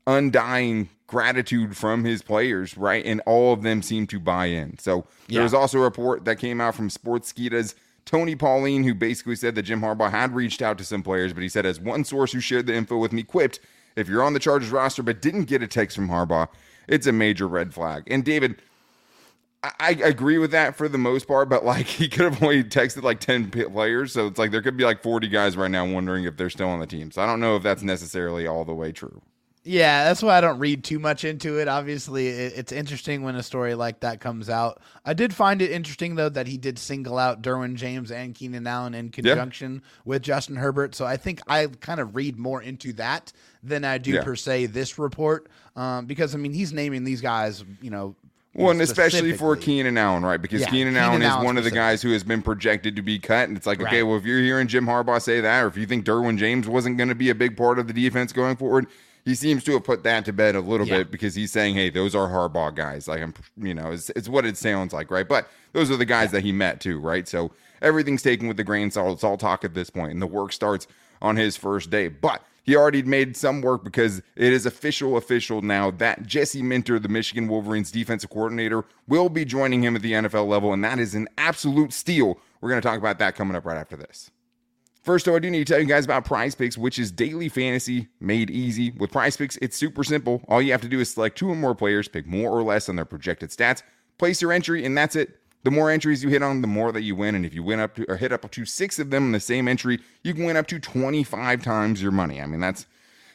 undying 0.06 0.88
gratitude 1.08 1.76
from 1.76 2.04
his 2.04 2.22
players, 2.22 2.76
right? 2.76 3.04
And 3.04 3.20
all 3.26 3.52
of 3.52 3.62
them 3.62 3.82
seem 3.82 4.06
to 4.08 4.20
buy 4.20 4.46
in. 4.46 4.78
So 4.78 5.06
yeah. 5.26 5.38
there 5.38 5.42
was 5.42 5.54
also 5.54 5.78
a 5.78 5.82
report 5.82 6.24
that 6.26 6.36
came 6.36 6.60
out 6.60 6.76
from 6.76 6.88
Sports 6.88 7.32
Sportskeeda's 7.32 7.74
Tony 8.04 8.36
Pauline, 8.36 8.84
who 8.84 8.94
basically 8.94 9.34
said 9.34 9.54
that 9.56 9.62
Jim 9.62 9.80
Harbaugh 9.80 10.10
had 10.10 10.34
reached 10.34 10.62
out 10.62 10.78
to 10.78 10.84
some 10.84 11.02
players, 11.02 11.32
but 11.32 11.42
he 11.42 11.48
said, 11.48 11.66
as 11.66 11.80
one 11.80 12.04
source 12.04 12.32
who 12.32 12.40
shared 12.40 12.66
the 12.66 12.74
info 12.74 12.96
with 12.96 13.12
me 13.12 13.22
quipped, 13.22 13.58
if 13.96 14.08
you're 14.08 14.22
on 14.22 14.32
the 14.32 14.38
Chargers 14.38 14.70
roster 14.70 15.02
but 15.02 15.20
didn't 15.20 15.44
get 15.44 15.62
a 15.62 15.66
text 15.66 15.96
from 15.96 16.08
Harbaugh, 16.08 16.48
it's 16.86 17.06
a 17.06 17.12
major 17.12 17.48
red 17.48 17.74
flag. 17.74 18.04
And 18.06 18.24
David, 18.24 18.62
I, 19.62 19.72
I 19.80 19.90
agree 19.90 20.38
with 20.38 20.52
that 20.52 20.76
for 20.76 20.88
the 20.88 20.98
most 20.98 21.26
part, 21.26 21.48
but 21.48 21.64
like 21.64 21.86
he 21.86 22.08
could 22.08 22.32
have 22.32 22.42
only 22.42 22.62
texted 22.64 23.02
like 23.02 23.20
10 23.20 23.50
players. 23.50 24.12
So 24.12 24.26
it's 24.26 24.38
like 24.38 24.50
there 24.50 24.62
could 24.62 24.76
be 24.76 24.84
like 24.84 25.02
40 25.02 25.28
guys 25.28 25.56
right 25.56 25.70
now 25.70 25.86
wondering 25.86 26.24
if 26.24 26.36
they're 26.36 26.50
still 26.50 26.68
on 26.68 26.80
the 26.80 26.86
team. 26.86 27.10
So 27.10 27.22
I 27.22 27.26
don't 27.26 27.40
know 27.40 27.56
if 27.56 27.62
that's 27.62 27.82
necessarily 27.82 28.46
all 28.46 28.64
the 28.64 28.74
way 28.74 28.92
true. 28.92 29.22
Yeah, 29.64 30.04
that's 30.04 30.22
why 30.22 30.38
I 30.38 30.40
don't 30.40 30.58
read 30.58 30.82
too 30.82 30.98
much 30.98 31.24
into 31.24 31.58
it. 31.58 31.68
Obviously, 31.68 32.28
it's 32.28 32.72
interesting 32.72 33.22
when 33.22 33.34
a 33.34 33.42
story 33.42 33.74
like 33.74 34.00
that 34.00 34.20
comes 34.20 34.48
out. 34.48 34.80
I 35.04 35.12
did 35.12 35.34
find 35.34 35.60
it 35.60 35.70
interesting 35.70 36.14
though 36.14 36.30
that 36.30 36.46
he 36.46 36.56
did 36.56 36.78
single 36.78 37.18
out 37.18 37.42
Derwin 37.42 37.74
James 37.74 38.10
and 38.10 38.34
Keenan 38.34 38.66
Allen 38.66 38.94
in 38.94 39.10
conjunction 39.10 39.74
yeah. 39.74 39.90
with 40.04 40.22
Justin 40.22 40.56
Herbert. 40.56 40.94
So 40.94 41.04
I 41.04 41.16
think 41.16 41.40
I 41.48 41.66
kind 41.66 42.00
of 42.00 42.14
read 42.16 42.38
more 42.38 42.62
into 42.62 42.92
that 42.94 43.32
than 43.62 43.84
I 43.84 43.98
do 43.98 44.12
yeah. 44.12 44.22
per 44.22 44.36
se 44.36 44.66
this 44.66 44.98
report, 44.98 45.48
um, 45.76 46.06
because 46.06 46.34
I 46.34 46.38
mean 46.38 46.52
he's 46.52 46.72
naming 46.72 47.04
these 47.04 47.20
guys, 47.20 47.64
you 47.82 47.90
know. 47.90 48.14
Well, 48.54 48.70
and 48.70 48.80
especially 48.80 49.36
for 49.36 49.54
Keenan 49.54 49.98
Allen, 49.98 50.24
right? 50.24 50.40
Because 50.40 50.62
yeah, 50.62 50.70
Keenan, 50.70 50.96
Allen 50.96 51.22
is 51.22 51.36
one 51.44 51.58
of 51.58 51.64
the 51.64 51.70
guys 51.70 52.02
who 52.02 52.12
has 52.12 52.24
been 52.24 52.42
projected 52.42 52.96
to 52.96 53.02
be 53.02 53.18
cut, 53.18 53.48
and 53.48 53.56
it's 53.56 53.66
like, 53.66 53.80
okay, 53.80 54.02
well, 54.02 54.16
if 54.16 54.24
you're 54.24 54.40
hearing 54.40 54.66
Jim 54.66 54.86
Harbaugh 54.86 55.20
say 55.22 55.40
that, 55.40 55.62
or 55.62 55.68
if 55.68 55.76
you 55.76 55.86
think 55.86 56.04
Derwin 56.04 56.38
James 56.38 56.66
wasn't 56.66 56.96
going 56.96 57.10
to 57.10 57.14
be 57.14 57.30
a 57.30 57.34
big 57.34 57.56
part 57.56 57.78
of 57.78 57.86
the 57.86 57.92
defense 57.92 58.32
going 58.32 58.56
forward, 58.56 58.86
he 59.24 59.34
seems 59.34 59.64
to 59.64 59.72
have 59.72 59.84
put 59.84 60.02
that 60.04 60.24
to 60.24 60.32
bed 60.32 60.54
a 60.54 60.60
little 60.60 60.86
yeah. 60.86 60.98
bit 60.98 61.10
because 61.10 61.34
he's 61.34 61.52
saying, 61.52 61.74
"Hey, 61.74 61.90
those 61.90 62.14
are 62.14 62.28
Harbaugh 62.28 62.74
guys." 62.74 63.08
Like 63.08 63.22
I'm, 63.22 63.34
you 63.56 63.74
know, 63.74 63.92
it's, 63.92 64.10
it's 64.10 64.28
what 64.28 64.44
it 64.44 64.56
sounds 64.56 64.92
like, 64.92 65.10
right? 65.10 65.28
But 65.28 65.48
those 65.72 65.90
are 65.90 65.96
the 65.96 66.04
guys 66.04 66.28
yeah. 66.28 66.32
that 66.32 66.44
he 66.44 66.52
met 66.52 66.80
too, 66.80 66.98
right? 66.98 67.26
So 67.28 67.52
everything's 67.82 68.22
taken 68.22 68.48
with 68.48 68.56
the 68.56 68.64
grain 68.64 68.88
of 68.88 68.92
salt. 68.94 69.14
It's 69.14 69.24
all 69.24 69.36
talk 69.36 69.64
at 69.64 69.74
this 69.74 69.90
point, 69.90 70.12
and 70.12 70.22
the 70.22 70.26
work 70.26 70.52
starts 70.52 70.86
on 71.20 71.36
his 71.36 71.56
first 71.56 71.90
day. 71.90 72.08
But 72.08 72.42
he 72.68 72.76
already 72.76 73.02
made 73.02 73.34
some 73.34 73.62
work 73.62 73.82
because 73.82 74.18
it 74.36 74.52
is 74.52 74.66
official, 74.66 75.16
official 75.16 75.62
now 75.62 75.90
that 75.92 76.26
Jesse 76.26 76.62
Minter, 76.62 76.98
the 76.98 77.08
Michigan 77.08 77.48
Wolverines 77.48 77.90
defensive 77.90 78.28
coordinator, 78.28 78.84
will 79.06 79.30
be 79.30 79.46
joining 79.46 79.82
him 79.82 79.96
at 79.96 80.02
the 80.02 80.12
NFL 80.12 80.46
level, 80.46 80.74
and 80.74 80.84
that 80.84 80.98
is 80.98 81.14
an 81.14 81.28
absolute 81.38 81.94
steal. 81.94 82.38
We're 82.60 82.68
going 82.68 82.82
to 82.82 82.86
talk 82.86 82.98
about 82.98 83.18
that 83.20 83.36
coming 83.36 83.56
up 83.56 83.64
right 83.64 83.78
after 83.78 83.96
this. 83.96 84.30
First, 85.08 85.24
though, 85.24 85.36
I 85.36 85.38
do 85.38 85.48
need 85.50 85.66
to 85.66 85.72
tell 85.72 85.80
you 85.80 85.86
guys 85.86 86.04
about 86.04 86.26
Prize 86.26 86.54
Picks, 86.54 86.76
which 86.76 86.98
is 86.98 87.10
daily 87.10 87.48
fantasy 87.48 88.08
made 88.20 88.50
easy. 88.50 88.90
With 88.90 89.10
Prize 89.10 89.38
Picks, 89.38 89.56
it's 89.62 89.74
super 89.74 90.04
simple. 90.04 90.44
All 90.48 90.60
you 90.60 90.70
have 90.72 90.82
to 90.82 90.88
do 90.88 91.00
is 91.00 91.08
select 91.08 91.38
two 91.38 91.48
or 91.48 91.54
more 91.54 91.74
players, 91.74 92.08
pick 92.08 92.26
more 92.26 92.50
or 92.50 92.62
less 92.62 92.90
on 92.90 92.96
their 92.96 93.06
projected 93.06 93.48
stats, 93.48 93.82
place 94.18 94.42
your 94.42 94.52
entry, 94.52 94.84
and 94.84 94.98
that's 94.98 95.16
it. 95.16 95.40
The 95.64 95.70
more 95.70 95.90
entries 95.90 96.22
you 96.22 96.28
hit 96.28 96.42
on, 96.42 96.60
the 96.60 96.66
more 96.66 96.92
that 96.92 97.00
you 97.00 97.16
win. 97.16 97.34
And 97.34 97.46
if 97.46 97.54
you 97.54 97.62
win 97.62 97.80
up 97.80 97.94
to 97.94 98.04
or 98.06 98.18
hit 98.18 98.34
up 98.34 98.50
to 98.50 98.66
six 98.66 98.98
of 98.98 99.08
them 99.08 99.24
in 99.24 99.32
the 99.32 99.40
same 99.40 99.66
entry, 99.66 99.98
you 100.24 100.34
can 100.34 100.44
win 100.44 100.58
up 100.58 100.66
to 100.66 100.78
25 100.78 101.62
times 101.62 102.02
your 102.02 102.12
money. 102.12 102.42
I 102.42 102.44
mean, 102.44 102.60
that's 102.60 102.84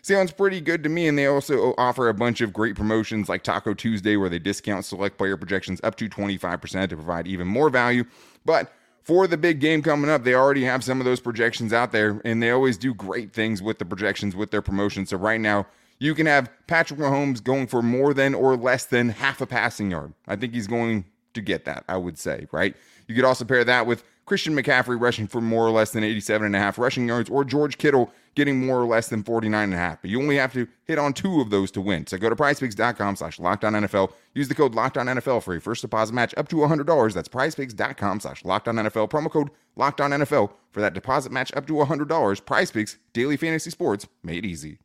sounds 0.04 0.32
pretty 0.32 0.62
good 0.62 0.84
to 0.84 0.90
me. 0.90 1.08
And 1.08 1.18
they 1.18 1.26
also 1.26 1.74
offer 1.80 2.08
a 2.08 2.14
bunch 2.14 2.42
of 2.42 2.54
great 2.54 2.76
promotions 2.76 3.30
like 3.30 3.42
Taco 3.42 3.74
Tuesday, 3.74 4.16
where 4.16 4.30
they 4.30 4.38
discount 4.38 4.86
select 4.86 5.18
player 5.18 5.38
projections 5.38 5.82
up 5.84 5.96
to 5.96 6.08
25% 6.08 6.90
to 6.90 6.96
provide 6.96 7.28
even 7.28 7.48
more 7.48 7.72
value. 7.72 8.04
But 8.46 8.72
for 9.04 9.28
the 9.28 9.38
big 9.38 9.60
game 9.60 9.82
coming 9.82 10.10
up, 10.10 10.24
they 10.24 10.34
already 10.34 10.64
have 10.64 10.84
some 10.84 11.00
of 11.00 11.06
those 11.06 11.20
projections 11.20 11.74
out 11.74 11.92
there, 11.92 12.22
and 12.24 12.42
they 12.42 12.52
always 12.52 12.78
do 12.78 12.94
great 12.94 13.34
things 13.34 13.62
with 13.62 13.80
the 13.80 13.86
projections 13.86 14.36
with 14.36 14.52
their 14.52 14.62
promotions. 14.62 15.10
So 15.10 15.18
right 15.18 15.42
now, 15.42 15.68
you 16.00 16.16
can 16.16 16.26
have 16.26 16.50
Patrick 16.68 17.00
Mahomes 17.00 17.44
going 17.44 17.68
for 17.68 17.82
more 17.82 18.14
than 18.14 18.34
or 18.34 18.56
less 18.56 18.86
than 18.86 19.10
half 19.10 19.42
a 19.42 19.46
passing 19.46 19.92
yard. 19.92 20.14
I 20.28 20.36
think 20.36 20.54
he's 20.54 20.68
going 20.68 21.06
to 21.34 21.42
get 21.42 21.66
that, 21.66 21.84
I 21.88 21.98
would 21.98 22.18
say, 22.18 22.48
right? 22.52 22.76
You 23.08 23.16
could 23.16 23.26
also 23.26 23.46
pair 23.46 23.64
that 23.64 23.86
with 23.86 24.04
Christian 24.26 24.56
McCaffrey 24.56 25.00
rushing 25.00 25.28
for 25.28 25.42
more 25.42 25.66
or 25.66 25.72
less 25.72 25.92
than 25.92 26.04
87 26.04 26.46
and 26.46 26.56
a 26.56 26.60
half 26.60 26.78
rushing 26.78 27.08
yards, 27.08 27.30
or 27.30 27.44
George 27.44 27.78
Kittle 27.78 28.12
getting 28.36 28.66
more 28.66 28.82
or 28.82 28.86
less 28.86 29.10
than 29.10 29.24
49 29.24 29.64
and 29.64 29.74
a 29.74 29.78
half. 29.78 30.02
But 30.02 30.10
you 30.10 30.20
only 30.20 30.38
have 30.38 30.54
to 30.54 30.68
hit 30.86 30.98
on 30.98 31.14
two 31.14 31.42
of 31.42 31.50
those 31.50 31.72
to 31.72 31.82
win. 31.82 32.08
So 32.08 32.18
go 32.18 32.30
to 32.30 32.36
prizepicks.com 32.36 33.16
slash 33.16 33.38
NFL. 33.38 34.12
Use 34.34 34.48
the 34.48 34.56
code 34.56 34.74
NFL 34.74 35.44
for 35.44 35.54
your 35.54 35.62
first 35.62 35.82
deposit 35.82 36.14
match 36.14 36.34
up 36.38 36.48
to 36.50 36.56
$100. 36.58 37.14
That's 37.14 37.30
prizepicks.com 37.30 38.20
slash 38.22 38.44
NFL. 38.44 39.10
Promo 39.10 39.30
code 39.30 39.50
NFL 39.78 40.52
for 40.72 40.82
that 40.82 40.94
deposit 40.94 41.32
match 41.32 41.52
up 41.56 41.68
to 41.68 41.74
$100. 41.74 42.46
Prize 42.46 42.72
Picks, 42.72 42.98
daily 43.14 43.38
fantasy 43.38 43.70
sports 43.70 44.08
made 44.24 44.46
easy. 44.46 44.80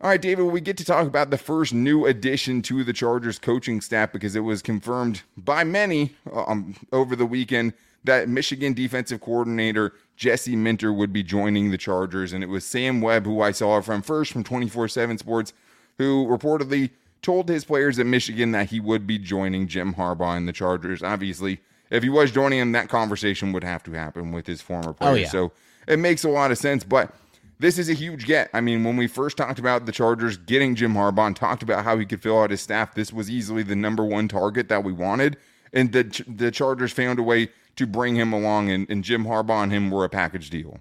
All 0.00 0.10
right, 0.10 0.20
David, 0.20 0.44
we 0.44 0.60
get 0.60 0.76
to 0.76 0.84
talk 0.84 1.06
about 1.06 1.30
the 1.30 1.38
first 1.38 1.72
new 1.72 2.04
addition 2.04 2.60
to 2.62 2.84
the 2.84 2.92
Chargers 2.92 3.38
coaching 3.38 3.80
staff 3.80 4.12
because 4.12 4.36
it 4.36 4.40
was 4.40 4.60
confirmed 4.60 5.22
by 5.38 5.64
many 5.64 6.14
um, 6.30 6.76
over 6.92 7.16
the 7.16 7.24
weekend 7.24 7.72
that 8.04 8.28
Michigan 8.28 8.74
defensive 8.74 9.22
coordinator 9.22 9.94
Jesse 10.16 10.54
Minter 10.54 10.92
would 10.92 11.14
be 11.14 11.22
joining 11.22 11.70
the 11.70 11.78
Chargers. 11.78 12.34
And 12.34 12.44
it 12.44 12.48
was 12.48 12.64
Sam 12.64 13.00
Webb, 13.00 13.24
who 13.24 13.40
I 13.40 13.52
saw 13.52 13.80
from 13.80 14.02
first 14.02 14.32
from 14.32 14.44
24 14.44 14.88
7 14.88 15.16
Sports, 15.16 15.54
who 15.96 16.26
reportedly 16.26 16.90
told 17.22 17.48
his 17.48 17.64
players 17.64 17.98
at 17.98 18.06
Michigan 18.06 18.52
that 18.52 18.68
he 18.70 18.80
would 18.80 19.06
be 19.06 19.18
joining 19.18 19.66
Jim 19.66 19.94
Harbaugh 19.94 20.36
and 20.36 20.46
the 20.46 20.52
Chargers. 20.52 21.02
Obviously, 21.02 21.60
if 21.90 22.02
he 22.02 22.10
was 22.10 22.30
joining 22.30 22.58
him, 22.58 22.72
that 22.72 22.90
conversation 22.90 23.50
would 23.52 23.64
have 23.64 23.82
to 23.84 23.92
happen 23.92 24.30
with 24.30 24.46
his 24.46 24.60
former 24.60 24.92
players. 24.92 25.12
Oh, 25.12 25.20
yeah. 25.20 25.28
So 25.28 25.52
it 25.88 25.98
makes 25.98 26.22
a 26.22 26.28
lot 26.28 26.50
of 26.50 26.58
sense. 26.58 26.84
But 26.84 27.14
this 27.58 27.78
is 27.78 27.88
a 27.88 27.94
huge 27.94 28.26
get. 28.26 28.50
I 28.52 28.60
mean, 28.60 28.84
when 28.84 28.96
we 28.96 29.06
first 29.06 29.36
talked 29.36 29.58
about 29.58 29.86
the 29.86 29.92
Chargers 29.92 30.36
getting 30.36 30.74
Jim 30.74 30.94
Harbaugh 30.94 31.28
and 31.28 31.36
talked 31.36 31.62
about 31.62 31.84
how 31.84 31.98
he 31.98 32.04
could 32.04 32.22
fill 32.22 32.40
out 32.40 32.50
his 32.50 32.60
staff, 32.60 32.94
this 32.94 33.12
was 33.12 33.30
easily 33.30 33.62
the 33.62 33.76
number 33.76 34.04
one 34.04 34.28
target 34.28 34.68
that 34.68 34.84
we 34.84 34.92
wanted. 34.92 35.36
And 35.72 35.92
the, 35.92 36.24
the 36.28 36.50
Chargers 36.50 36.92
found 36.92 37.18
a 37.18 37.22
way 37.22 37.48
to 37.76 37.86
bring 37.86 38.16
him 38.16 38.32
along, 38.32 38.70
and, 38.70 38.88
and 38.90 39.04
Jim 39.04 39.24
Harbaugh 39.24 39.62
and 39.62 39.72
him 39.72 39.90
were 39.90 40.04
a 40.04 40.08
package 40.08 40.50
deal. 40.50 40.80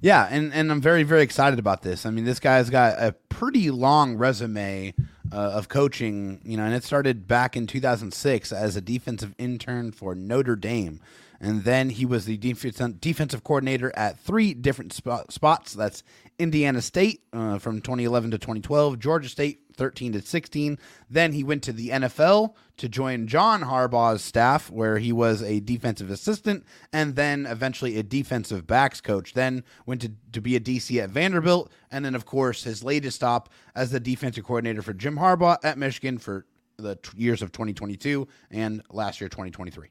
Yeah, 0.00 0.28
and, 0.30 0.52
and 0.52 0.70
I'm 0.70 0.80
very, 0.80 1.02
very 1.02 1.22
excited 1.22 1.58
about 1.58 1.82
this. 1.82 2.04
I 2.04 2.10
mean, 2.10 2.24
this 2.24 2.38
guy's 2.38 2.68
got 2.68 3.00
a 3.02 3.12
pretty 3.30 3.70
long 3.70 4.16
resume 4.16 4.94
uh, 5.32 5.36
of 5.36 5.68
coaching, 5.68 6.40
you 6.44 6.56
know, 6.56 6.64
and 6.64 6.74
it 6.74 6.84
started 6.84 7.26
back 7.26 7.56
in 7.56 7.66
2006 7.66 8.52
as 8.52 8.76
a 8.76 8.80
defensive 8.80 9.34
intern 9.38 9.92
for 9.92 10.14
Notre 10.14 10.56
Dame. 10.56 11.00
And 11.40 11.64
then 11.64 11.90
he 11.90 12.06
was 12.06 12.24
the 12.24 12.36
defensive 12.36 13.44
coordinator 13.44 13.92
at 13.96 14.18
three 14.18 14.54
different 14.54 14.92
spot, 14.92 15.32
spots. 15.32 15.72
That's 15.72 16.02
Indiana 16.38 16.80
State 16.80 17.22
uh, 17.32 17.58
from 17.58 17.80
2011 17.80 18.30
to 18.32 18.38
2012, 18.38 18.98
Georgia 18.98 19.28
State 19.28 19.60
13 19.76 20.12
to 20.12 20.22
16. 20.22 20.78
Then 21.10 21.32
he 21.32 21.44
went 21.44 21.62
to 21.64 21.72
the 21.72 21.90
NFL 21.90 22.54
to 22.76 22.88
join 22.88 23.26
John 23.26 23.62
Harbaugh's 23.62 24.22
staff, 24.22 24.70
where 24.70 24.98
he 24.98 25.12
was 25.12 25.42
a 25.42 25.60
defensive 25.60 26.10
assistant 26.10 26.64
and 26.92 27.16
then 27.16 27.46
eventually 27.46 27.98
a 27.98 28.02
defensive 28.02 28.66
backs 28.66 29.00
coach. 29.00 29.34
Then 29.34 29.64
went 29.86 30.00
to, 30.02 30.12
to 30.32 30.40
be 30.40 30.56
a 30.56 30.60
DC 30.60 31.02
at 31.02 31.10
Vanderbilt. 31.10 31.70
And 31.90 32.04
then, 32.04 32.14
of 32.14 32.26
course, 32.26 32.64
his 32.64 32.82
latest 32.82 33.16
stop 33.16 33.48
as 33.74 33.90
the 33.90 34.00
defensive 34.00 34.44
coordinator 34.44 34.82
for 34.82 34.94
Jim 34.94 35.16
Harbaugh 35.16 35.58
at 35.62 35.78
Michigan 35.78 36.18
for 36.18 36.46
the 36.76 36.96
t- 36.96 37.10
years 37.16 37.42
of 37.42 37.52
2022 37.52 38.26
and 38.50 38.82
last 38.90 39.20
year, 39.20 39.28
2023. 39.28 39.90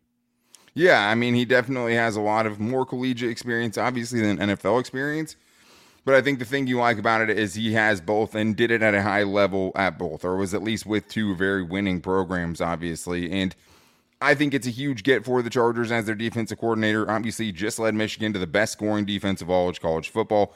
Yeah, 0.75 1.07
I 1.07 1.15
mean, 1.15 1.35
he 1.35 1.45
definitely 1.45 1.95
has 1.95 2.15
a 2.15 2.21
lot 2.21 2.45
of 2.45 2.59
more 2.59 2.85
collegiate 2.85 3.29
experience, 3.29 3.77
obviously, 3.77 4.21
than 4.21 4.37
NFL 4.37 4.79
experience. 4.79 5.35
But 6.05 6.15
I 6.15 6.21
think 6.21 6.39
the 6.39 6.45
thing 6.45 6.67
you 6.67 6.79
like 6.79 6.97
about 6.97 7.21
it 7.21 7.37
is 7.37 7.53
he 7.53 7.73
has 7.73 8.01
both 8.01 8.35
and 8.35 8.55
did 8.55 8.71
it 8.71 8.81
at 8.81 8.93
a 8.93 9.01
high 9.01 9.23
level 9.23 9.71
at 9.75 9.97
both, 9.97 10.25
or 10.25 10.35
was 10.35 10.53
at 10.53 10.63
least 10.63 10.85
with 10.85 11.07
two 11.07 11.35
very 11.35 11.63
winning 11.63 12.01
programs, 12.01 12.59
obviously. 12.59 13.31
And 13.31 13.55
I 14.19 14.35
think 14.35 14.53
it's 14.53 14.67
a 14.67 14.71
huge 14.71 15.03
get 15.03 15.23
for 15.23 15.41
the 15.41 15.49
Chargers 15.49 15.91
as 15.91 16.05
their 16.05 16.15
defensive 16.15 16.57
coordinator. 16.57 17.09
Obviously, 17.09 17.51
just 17.51 17.79
led 17.79 17.95
Michigan 17.95 18.33
to 18.33 18.39
the 18.39 18.47
best 18.47 18.73
scoring 18.73 19.05
defense 19.05 19.41
of 19.41 19.49
all 19.49 19.71
college 19.73 20.09
football. 20.09 20.55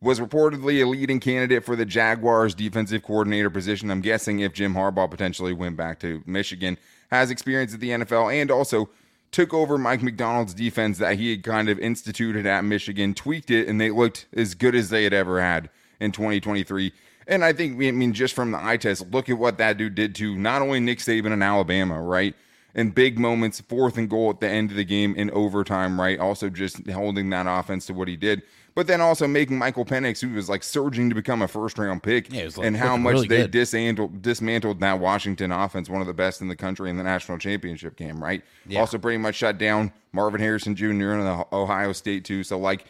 Was 0.00 0.20
reportedly 0.20 0.80
a 0.82 0.86
leading 0.86 1.18
candidate 1.18 1.64
for 1.64 1.74
the 1.74 1.84
Jaguars 1.84 2.54
defensive 2.54 3.02
coordinator 3.02 3.50
position. 3.50 3.90
I'm 3.90 4.00
guessing 4.00 4.38
if 4.38 4.52
Jim 4.52 4.74
Harbaugh 4.74 5.10
potentially 5.10 5.52
went 5.52 5.76
back 5.76 5.98
to 6.00 6.22
Michigan, 6.24 6.78
has 7.10 7.30
experience 7.32 7.74
at 7.74 7.80
the 7.80 7.90
NFL 7.90 8.32
and 8.32 8.50
also 8.50 8.88
took 9.30 9.52
over 9.52 9.78
Mike 9.78 10.02
Macdonald's 10.02 10.54
defense 10.54 10.98
that 10.98 11.18
he 11.18 11.30
had 11.30 11.42
kind 11.42 11.68
of 11.68 11.78
instituted 11.78 12.46
at 12.46 12.64
Michigan, 12.64 13.14
tweaked 13.14 13.50
it, 13.50 13.68
and 13.68 13.80
they 13.80 13.90
looked 13.90 14.26
as 14.34 14.54
good 14.54 14.74
as 14.74 14.90
they 14.90 15.04
had 15.04 15.12
ever 15.12 15.40
had 15.40 15.70
in 16.00 16.12
2023. 16.12 16.92
And 17.26 17.44
I 17.44 17.52
think, 17.52 17.74
I 17.82 17.90
mean, 17.90 18.14
just 18.14 18.34
from 18.34 18.52
the 18.52 18.64
eye 18.64 18.78
test, 18.78 19.10
look 19.10 19.28
at 19.28 19.38
what 19.38 19.58
that 19.58 19.76
dude 19.76 19.94
did 19.94 20.14
to 20.16 20.34
not 20.36 20.62
only 20.62 20.80
Nick 20.80 20.98
Saban 20.98 21.32
and 21.32 21.42
Alabama, 21.42 22.00
right? 22.00 22.34
In 22.74 22.90
big 22.90 23.18
moments, 23.18 23.60
fourth 23.60 23.98
and 23.98 24.08
goal 24.08 24.30
at 24.30 24.40
the 24.40 24.48
end 24.48 24.70
of 24.70 24.76
the 24.76 24.84
game 24.84 25.14
in 25.14 25.30
overtime, 25.32 26.00
right? 26.00 26.18
Also 26.18 26.48
just 26.48 26.88
holding 26.88 27.28
that 27.30 27.46
offense 27.46 27.86
to 27.86 27.94
what 27.94 28.08
he 28.08 28.16
did 28.16 28.42
but 28.78 28.86
then 28.86 29.00
also 29.00 29.26
making 29.26 29.58
Michael 29.58 29.84
Penix, 29.84 30.20
who 30.20 30.32
was 30.34 30.48
like 30.48 30.62
surging 30.62 31.08
to 31.08 31.14
become 31.16 31.42
a 31.42 31.48
first 31.48 31.76
round 31.78 32.00
pick, 32.00 32.32
yeah, 32.32 32.44
like, 32.44 32.64
and 32.64 32.76
how 32.76 32.96
much 32.96 33.14
really 33.14 33.26
they 33.26 33.44
dismantled, 33.48 34.22
dismantled 34.22 34.78
that 34.78 35.00
Washington 35.00 35.50
offense, 35.50 35.90
one 35.90 36.00
of 36.00 36.06
the 36.06 36.14
best 36.14 36.40
in 36.42 36.46
the 36.46 36.54
country 36.54 36.88
in 36.88 36.96
the 36.96 37.02
national 37.02 37.38
championship 37.38 37.96
game, 37.96 38.22
right? 38.22 38.44
Yeah. 38.68 38.78
Also, 38.78 38.96
pretty 38.96 39.18
much 39.18 39.34
shut 39.34 39.58
down 39.58 39.90
Marvin 40.12 40.40
Harrison 40.40 40.76
Jr. 40.76 40.86
in 40.90 41.24
the 41.24 41.44
Ohio 41.52 41.92
State 41.92 42.24
too. 42.24 42.44
So 42.44 42.56
like. 42.56 42.84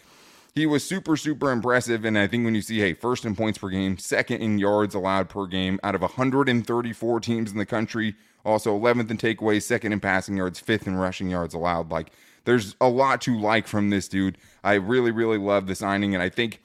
He 0.55 0.67
was 0.67 0.83
super, 0.83 1.17
super 1.17 1.53
impressive. 1.53 2.05
And 2.05 2.19
I 2.19 2.27
think 2.27 2.45
when 2.45 2.53
you 2.53 2.63
see, 2.63 2.81
hey, 2.81 2.93
first 2.93 3.25
in 3.25 3.37
points 3.37 3.59
per 3.59 3.69
game, 3.69 3.97
second 3.97 4.41
in 4.41 4.59
yards 4.59 4.97
allowed 4.97 5.29
per 5.29 5.47
game 5.47 5.79
out 5.85 5.95
of 5.95 6.01
134 6.01 7.21
teams 7.21 7.53
in 7.53 7.59
the 7.59 7.67
country, 7.67 8.17
also 8.45 8.77
11th 8.77 9.09
in 9.09 9.19
takeaways, 9.19 9.63
second 9.63 9.93
in 9.93 10.01
passing 10.01 10.37
yards, 10.37 10.59
fifth 10.59 10.89
in 10.89 10.97
rushing 10.97 11.31
yards 11.31 11.55
allowed. 11.55 11.93
Like, 11.93 12.11
there's 12.45 12.75
a 12.81 12.89
lot 12.89 13.21
to 13.21 13.39
like 13.39 13.69
from 13.69 13.91
this 13.91 14.09
dude. 14.09 14.39
I 14.69 14.75
really, 14.75 15.11
really 15.11 15.39
love 15.39 15.67
the 15.67 15.75
signing, 15.75 16.13
and 16.13 16.23
I 16.23 16.29
think 16.29 16.61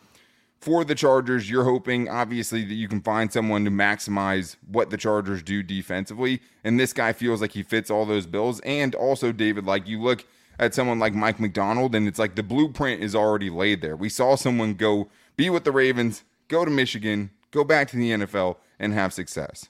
for 0.59 0.83
the 0.83 0.93
Chargers, 0.93 1.49
you're 1.49 1.63
hoping 1.63 2.09
obviously 2.09 2.65
that 2.65 2.73
you 2.73 2.89
can 2.89 2.99
find 2.99 3.31
someone 3.31 3.63
to 3.63 3.71
maximize 3.71 4.57
what 4.67 4.89
the 4.89 4.97
Chargers 4.97 5.41
do 5.41 5.63
defensively. 5.63 6.41
And 6.65 6.77
this 6.77 6.91
guy 6.91 7.13
feels 7.13 7.39
like 7.39 7.53
he 7.53 7.63
fits 7.63 7.89
all 7.89 8.05
those 8.05 8.25
bills. 8.25 8.59
And 8.65 8.93
also, 8.93 9.31
David, 9.31 9.65
like 9.65 9.87
you 9.87 10.01
look 10.01 10.25
at 10.59 10.73
someone 10.73 10.99
like 10.99 11.13
Mike 11.13 11.39
Macdonald, 11.39 11.95
and 11.95 12.05
it's 12.05 12.19
like 12.19 12.35
the 12.35 12.43
blueprint 12.43 13.01
is 13.01 13.15
already 13.15 13.49
laid 13.49 13.79
there. 13.79 13.95
We 13.95 14.09
saw 14.09 14.35
someone 14.35 14.73
go 14.73 15.09
be 15.37 15.49
with 15.49 15.63
the 15.63 15.71
Ravens, 15.71 16.25
go 16.49 16.65
to 16.65 16.71
Michigan, 16.71 17.29
go 17.51 17.63
back 17.63 17.87
to 17.91 17.95
the 17.95 18.11
NFL, 18.11 18.57
and 18.79 18.93
have 18.93 19.13
success. 19.13 19.69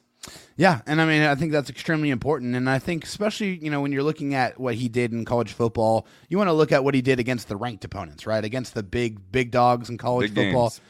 Yeah, 0.56 0.82
and 0.86 1.02
I 1.02 1.06
mean, 1.06 1.24
I 1.24 1.36
think 1.36 1.52
that's 1.52 1.70
extremely 1.70 2.10
important, 2.10 2.56
and 2.56 2.70
I 2.70 2.80
think 2.80 3.04
especially 3.04 3.58
you 3.58 3.70
know 3.70 3.82
when 3.82 3.92
you're 3.92 4.04
looking 4.04 4.36
at 4.36 4.60
what 4.60 4.76
he 4.76 4.88
did 4.88 5.12
in 5.12 5.26
college 5.26 5.54
football, 5.54 6.08
you 6.30 6.38
want 6.38 6.48
to 6.48 6.54
look 6.54 6.72
at 6.72 6.84
what 6.84 6.94
he 6.94 7.02
did 7.02 7.20
against 7.20 7.48
the 7.48 7.56
ranked 7.56 7.84
opponents, 7.84 8.26
right? 8.28 8.44
Against 8.44 8.74
the 8.74 8.84
big 8.84 9.32
big 9.32 9.52
dogs 9.52 9.90
in 9.90 9.98
college 9.98 10.34
big 10.34 10.46
football. 10.46 10.70
Games. 10.70 10.82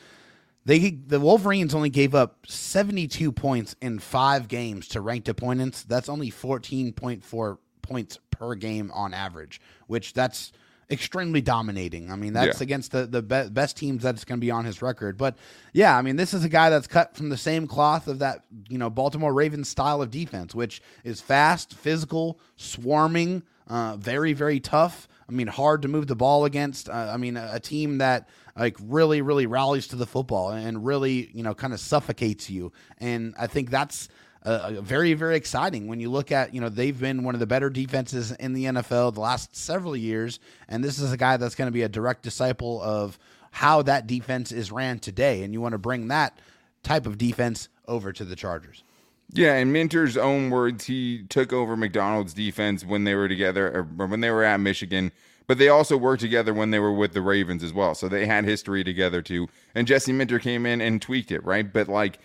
They 0.66 0.92
the 0.92 1.20
Wolverines 1.20 1.75
only 1.75 1.90
gave 1.90 2.16
up 2.16 2.46
72 2.48 3.32
points 3.32 3.75
in 3.82 4.00
five 4.00 4.48
games 4.48 4.88
to 4.90 5.02
ranked 5.02 5.28
opponents. 5.28 5.84
That's 5.84 6.08
only 6.08 6.32
14.4 6.32 7.58
points 7.82 8.20
per 8.32 8.56
game 8.56 8.92
on 8.94 9.13
average, 9.13 9.60
which 9.88 10.13
that's 10.13 10.52
extremely 10.90 11.42
dominating. 11.42 12.12
I 12.12 12.16
mean, 12.16 12.34
that's 12.34 12.60
yeah. 12.60 12.63
against 12.63 12.92
the 12.92 13.06
the 13.06 13.22
be- 13.22 13.50
best 13.50 13.78
teams 13.78 14.04
that's 14.04 14.25
going 14.25 14.40
to 14.40 14.46
be 14.46 14.52
on 14.52 14.66
his 14.66 14.82
record. 14.82 15.18
But 15.18 15.38
yeah, 15.74 15.98
I 15.98 16.02
mean, 16.02 16.16
this 16.16 16.34
is 16.34 16.44
a 16.44 16.50
guy 16.50 16.70
that's 16.70 16.88
cut 16.88 17.16
from 17.16 17.30
the 17.30 17.38
same 17.38 17.68
cloth 17.68 18.08
of 18.08 18.20
that 18.20 18.44
you 18.70 18.78
know 18.78 18.90
Baltimore 18.90 19.34
Ravens 19.34 19.70
style 19.70 20.02
of 20.02 20.12
defense, 20.12 20.54
which 20.54 20.82
is 21.04 21.22
fast, 21.22 21.74
physical, 21.74 22.40
swarming, 22.56 23.44
uh, 23.68 23.98
very 23.98 24.34
very 24.34 24.60
tough. 24.60 25.08
I 25.28 25.32
mean, 25.32 25.48
hard 25.48 25.84
to 25.84 25.88
move 25.88 26.08
the 26.08 26.16
ball 26.16 26.46
against. 26.46 26.90
Uh, 26.90 27.10
I 27.13 27.18
mean, 27.18 27.38
a, 27.38 27.52
a, 27.54 27.60
team 27.60 28.00
that 28.00 28.28
like 28.58 28.78
really, 28.82 29.22
really 29.22 29.46
rallies 29.46 29.88
to 29.88 29.96
the 29.96 30.06
football 30.06 30.52
and 30.52 30.86
really, 30.86 31.32
you 31.34 31.44
know, 31.44 31.56
kind 31.56 31.74
of 31.74 31.80
suffocates 31.80 32.50
you. 32.50 32.72
And 32.98 33.34
I 33.40 33.48
think 33.48 33.70
that's 33.70 34.10
uh, 34.43 34.81
very, 34.81 35.13
very 35.13 35.35
exciting 35.35 35.88
when 35.88 36.00
you 36.00 36.09
look 36.09 36.31
at, 36.31 36.53
you 36.53 36.62
know, 36.62 36.69
they've 36.69 37.00
been 37.00 37.23
one 37.23 37.33
of 37.33 37.39
the 37.39 37.47
better 37.47 37.69
defenses 37.69 38.31
in 38.31 38.53
the 38.53 38.65
NFL 38.65 39.13
the 39.13 39.21
last 39.21 39.55
several 39.55 39.95
years. 39.95 40.39
And 40.67 40.83
this 40.83 41.00
is 41.00 41.12
a 41.12 41.17
guy 41.17 41.38
that's 41.38 41.55
going 41.55 41.67
to 41.67 41.71
be 41.71 41.83
a 41.83 41.89
direct 41.89 42.23
disciple 42.23 42.81
of 42.81 43.17
how 43.51 43.81
that 43.83 44.07
defense 44.07 44.51
is 44.51 44.71
ran 44.71 45.00
today. 45.00 45.43
And 45.43 45.53
you 45.53 45.62
want 45.62 45.73
to 45.73 45.77
bring 45.77 46.09
that 46.09 46.39
type 46.83 47.05
of 47.05 47.17
defense 47.17 47.69
over 47.88 48.12
to 48.12 48.25
the 48.25 48.35
Chargers. 48.35 48.83
Yeah, 49.31 49.55
in 49.55 49.71
Minter's 49.71 50.17
own 50.17 50.50
words, 50.50 50.85
he 50.85 51.23
took 51.23 51.53
over 51.53 51.75
Macdonald's 51.75 52.33
defense 52.33 52.85
when 52.85 53.03
they 53.03 53.15
were 53.15 53.27
together, 53.27 53.88
or 53.97 54.05
when 54.05 54.21
they 54.21 54.29
were 54.29 54.43
at 54.43 54.59
Michigan. 54.59 55.12
But 55.47 55.57
they 55.57 55.69
also 55.69 55.97
worked 55.97 56.21
together 56.21 56.53
when 56.53 56.71
they 56.71 56.79
were 56.79 56.93
with 56.93 57.13
the 57.13 57.21
Ravens 57.21 57.63
as 57.63 57.73
well, 57.73 57.95
so 57.95 58.07
they 58.07 58.25
had 58.25 58.45
history 58.45 58.83
together 58.83 59.21
too. 59.21 59.47
And 59.75 59.88
Jesse 59.88 60.13
Minter 60.13 60.39
came 60.39 60.65
in 60.65 60.81
and 60.81 61.01
tweaked 61.01 61.31
it, 61.31 61.43
right? 61.43 61.71
But 61.71 61.88
like 61.88 62.19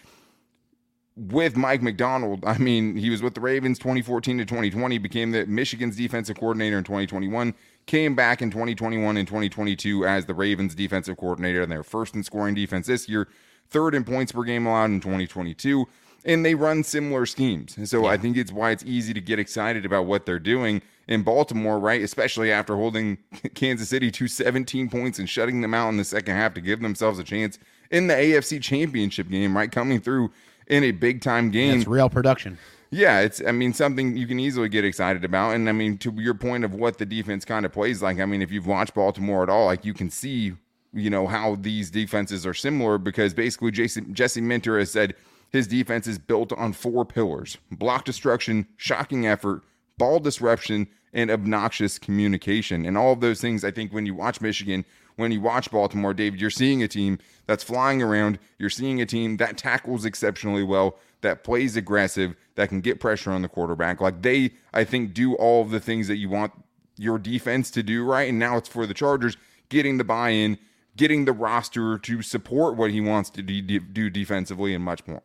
with 1.18 1.56
Mike 1.56 1.82
Macdonald, 1.82 2.44
I 2.46 2.58
mean, 2.58 2.96
he 2.96 3.10
was 3.10 3.22
with 3.22 3.34
the 3.34 3.40
Ravens 3.40 3.78
2014 3.78 4.38
to 4.38 4.44
2020, 4.44 4.98
became 4.98 5.32
the 5.32 5.46
Michigan's 5.46 5.96
defensive 5.96 6.38
coordinator 6.38 6.78
in 6.78 6.84
2021, 6.84 7.54
came 7.86 8.14
back 8.14 8.40
in 8.40 8.50
2021 8.50 9.16
and 9.16 9.26
2022 9.26 10.06
as 10.06 10.26
the 10.26 10.34
Ravens 10.34 10.74
defensive 10.74 11.16
coordinator, 11.16 11.62
and 11.62 11.72
their 11.72 11.82
first 11.82 12.14
in 12.14 12.22
scoring 12.22 12.54
defense 12.54 12.86
this 12.86 13.08
year, 13.08 13.28
third 13.68 13.94
in 13.94 14.04
points 14.04 14.32
per 14.32 14.44
game 14.44 14.66
allowed 14.66 14.86
in 14.86 15.00
2022 15.00 15.86
and 16.24 16.44
they 16.44 16.54
run 16.54 16.82
similar 16.82 17.26
schemes. 17.26 17.76
So 17.88 18.02
yeah. 18.02 18.10
I 18.10 18.16
think 18.16 18.36
it's 18.36 18.52
why 18.52 18.70
it's 18.70 18.84
easy 18.84 19.14
to 19.14 19.20
get 19.20 19.38
excited 19.38 19.86
about 19.86 20.06
what 20.06 20.26
they're 20.26 20.38
doing 20.38 20.82
in 21.06 21.22
Baltimore, 21.22 21.78
right? 21.78 22.02
Especially 22.02 22.52
after 22.52 22.76
holding 22.76 23.18
Kansas 23.54 23.88
City 23.88 24.10
to 24.10 24.28
17 24.28 24.90
points 24.90 25.18
and 25.18 25.28
shutting 25.28 25.60
them 25.60 25.74
out 25.74 25.88
in 25.88 25.96
the 25.96 26.04
second 26.04 26.34
half 26.34 26.54
to 26.54 26.60
give 26.60 26.80
themselves 26.80 27.18
a 27.18 27.24
chance 27.24 27.58
in 27.90 28.08
the 28.08 28.14
AFC 28.14 28.60
Championship 28.60 29.28
game, 29.30 29.56
right? 29.56 29.70
Coming 29.70 30.00
through 30.00 30.30
in 30.68 30.84
a 30.84 30.92
big 30.92 31.20
time 31.20 31.50
game. 31.50 31.78
It's 31.78 31.88
real 31.88 32.08
production. 32.08 32.58
Yeah, 32.90 33.20
it's 33.20 33.42
I 33.46 33.52
mean 33.52 33.72
something 33.74 34.16
you 34.16 34.26
can 34.26 34.40
easily 34.40 34.68
get 34.68 34.84
excited 34.84 35.24
about. 35.24 35.54
And 35.54 35.68
I 35.68 35.72
mean 35.72 35.98
to 35.98 36.12
your 36.12 36.34
point 36.34 36.64
of 36.64 36.74
what 36.74 36.98
the 36.98 37.06
defense 37.06 37.44
kind 37.44 37.66
of 37.66 37.72
plays 37.72 38.02
like, 38.02 38.18
I 38.18 38.24
mean 38.24 38.42
if 38.42 38.50
you've 38.50 38.66
watched 38.66 38.94
Baltimore 38.94 39.42
at 39.42 39.50
all, 39.50 39.66
like 39.66 39.84
you 39.84 39.94
can 39.94 40.10
see, 40.10 40.54
you 40.92 41.10
know, 41.10 41.26
how 41.26 41.56
these 41.56 41.90
defenses 41.90 42.46
are 42.46 42.54
similar 42.54 42.96
because 42.96 43.34
basically 43.34 43.70
Jason 43.70 44.14
Jesse 44.14 44.40
Minter 44.40 44.78
has 44.78 44.90
said 44.90 45.14
his 45.50 45.66
defense 45.66 46.06
is 46.06 46.18
built 46.18 46.52
on 46.52 46.72
four 46.72 47.04
pillars 47.04 47.58
block 47.70 48.04
destruction, 48.04 48.66
shocking 48.76 49.26
effort, 49.26 49.62
ball 49.98 50.20
disruption, 50.20 50.88
and 51.12 51.30
obnoxious 51.30 51.98
communication. 51.98 52.84
And 52.84 52.96
all 52.96 53.12
of 53.12 53.20
those 53.20 53.40
things, 53.40 53.64
I 53.64 53.70
think, 53.70 53.92
when 53.92 54.06
you 54.06 54.14
watch 54.14 54.40
Michigan, 54.40 54.84
when 55.18 55.32
you 55.32 55.40
watch 55.40 55.70
Baltimore, 55.72 56.14
David, 56.14 56.40
you're 56.40 56.48
seeing 56.48 56.80
a 56.80 56.88
team 56.88 57.18
that's 57.46 57.64
flying 57.64 58.00
around. 58.00 58.38
You're 58.56 58.70
seeing 58.70 59.00
a 59.00 59.06
team 59.06 59.36
that 59.38 59.58
tackles 59.58 60.04
exceptionally 60.04 60.62
well, 60.62 60.96
that 61.22 61.42
plays 61.42 61.76
aggressive, 61.76 62.36
that 62.54 62.68
can 62.68 62.80
get 62.80 63.00
pressure 63.00 63.32
on 63.32 63.42
the 63.42 63.48
quarterback. 63.48 64.00
Like 64.00 64.22
they, 64.22 64.52
I 64.72 64.84
think, 64.84 65.14
do 65.14 65.34
all 65.34 65.62
of 65.62 65.70
the 65.70 65.80
things 65.80 66.06
that 66.06 66.18
you 66.18 66.28
want 66.28 66.52
your 66.96 67.18
defense 67.18 67.68
to 67.72 67.82
do 67.82 68.04
right. 68.04 68.28
And 68.28 68.38
now 68.38 68.58
it's 68.58 68.68
for 68.68 68.86
the 68.86 68.94
Chargers 68.94 69.36
getting 69.68 69.98
the 69.98 70.04
buy 70.04 70.30
in, 70.30 70.56
getting 70.96 71.24
the 71.24 71.32
roster 71.32 71.98
to 71.98 72.22
support 72.22 72.76
what 72.76 72.92
he 72.92 73.00
wants 73.00 73.28
to 73.30 73.42
do 73.42 74.10
defensively, 74.10 74.72
and 74.72 74.84
much 74.84 75.04
more. 75.04 75.22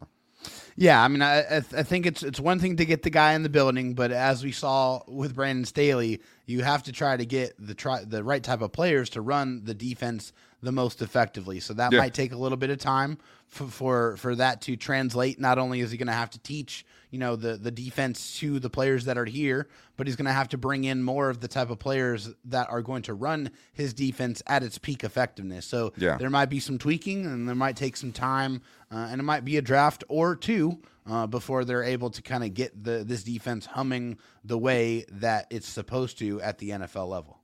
Yeah, 0.75 1.03
I 1.03 1.07
mean, 1.07 1.21
I 1.21 1.39
I, 1.39 1.59
th- 1.59 1.73
I, 1.73 1.83
think 1.83 2.05
it's 2.05 2.23
it's 2.23 2.39
one 2.39 2.59
thing 2.59 2.77
to 2.77 2.85
get 2.85 3.03
the 3.03 3.09
guy 3.09 3.33
in 3.33 3.43
the 3.43 3.49
building, 3.49 3.93
but 3.93 4.11
as 4.11 4.43
we 4.43 4.51
saw 4.51 5.01
with 5.07 5.35
Brandon 5.35 5.65
Staley, 5.65 6.21
you 6.45 6.63
have 6.63 6.83
to 6.83 6.91
try 6.91 7.15
to 7.15 7.25
get 7.25 7.53
the 7.59 7.73
try 7.73 8.03
the 8.03 8.23
right 8.23 8.43
type 8.43 8.61
of 8.61 8.71
players 8.71 9.09
to 9.11 9.21
run 9.21 9.63
the 9.63 9.73
defense 9.73 10.33
the 10.61 10.71
most 10.71 11.01
effectively. 11.01 11.59
So 11.59 11.73
that 11.73 11.91
yeah. 11.91 11.99
might 11.99 12.13
take 12.13 12.31
a 12.31 12.37
little 12.37 12.57
bit 12.57 12.69
of 12.69 12.77
time 12.77 13.17
for, 13.47 13.67
for 13.67 14.17
for 14.17 14.35
that 14.35 14.61
to 14.61 14.75
translate. 14.75 15.39
Not 15.39 15.57
only 15.57 15.81
is 15.81 15.91
he 15.91 15.97
going 15.97 16.07
to 16.07 16.13
have 16.13 16.29
to 16.31 16.39
teach 16.39 16.85
you 17.11 17.19
know 17.19 17.35
the 17.35 17.57
the 17.57 17.71
defense 17.71 18.39
to 18.39 18.59
the 18.59 18.69
players 18.69 19.05
that 19.05 19.17
are 19.17 19.25
here, 19.25 19.67
but 19.97 20.07
he's 20.07 20.15
going 20.15 20.25
to 20.25 20.33
have 20.33 20.49
to 20.49 20.57
bring 20.57 20.83
in 20.83 21.03
more 21.03 21.29
of 21.29 21.39
the 21.39 21.47
type 21.47 21.69
of 21.69 21.79
players 21.79 22.29
that 22.45 22.69
are 22.69 22.81
going 22.81 23.03
to 23.03 23.13
run 23.13 23.51
his 23.73 23.93
defense 23.93 24.41
at 24.47 24.63
its 24.63 24.77
peak 24.77 25.03
effectiveness. 25.03 25.65
So 25.65 25.93
yeah. 25.97 26.17
there 26.17 26.29
might 26.29 26.49
be 26.49 26.59
some 26.59 26.77
tweaking, 26.77 27.25
and 27.25 27.47
there 27.47 27.55
might 27.55 27.75
take 27.75 27.95
some 27.95 28.11
time, 28.11 28.61
uh, 28.91 29.07
and 29.11 29.19
it 29.19 29.23
might 29.23 29.45
be 29.45 29.57
a 29.57 29.61
draft 29.61 30.03
or 30.09 30.35
two 30.35 30.79
uh, 31.05 31.27
before 31.27 31.65
they're 31.65 31.83
able 31.83 32.09
to 32.09 32.21
kind 32.21 32.43
of 32.43 32.53
get 32.53 32.83
the 32.83 33.03
this 33.05 33.23
defense 33.23 33.65
humming 33.65 34.17
the 34.43 34.57
way 34.57 35.05
that 35.11 35.47
it's 35.49 35.67
supposed 35.67 36.17
to 36.19 36.41
at 36.41 36.57
the 36.59 36.71
NFL 36.71 37.07
level. 37.07 37.39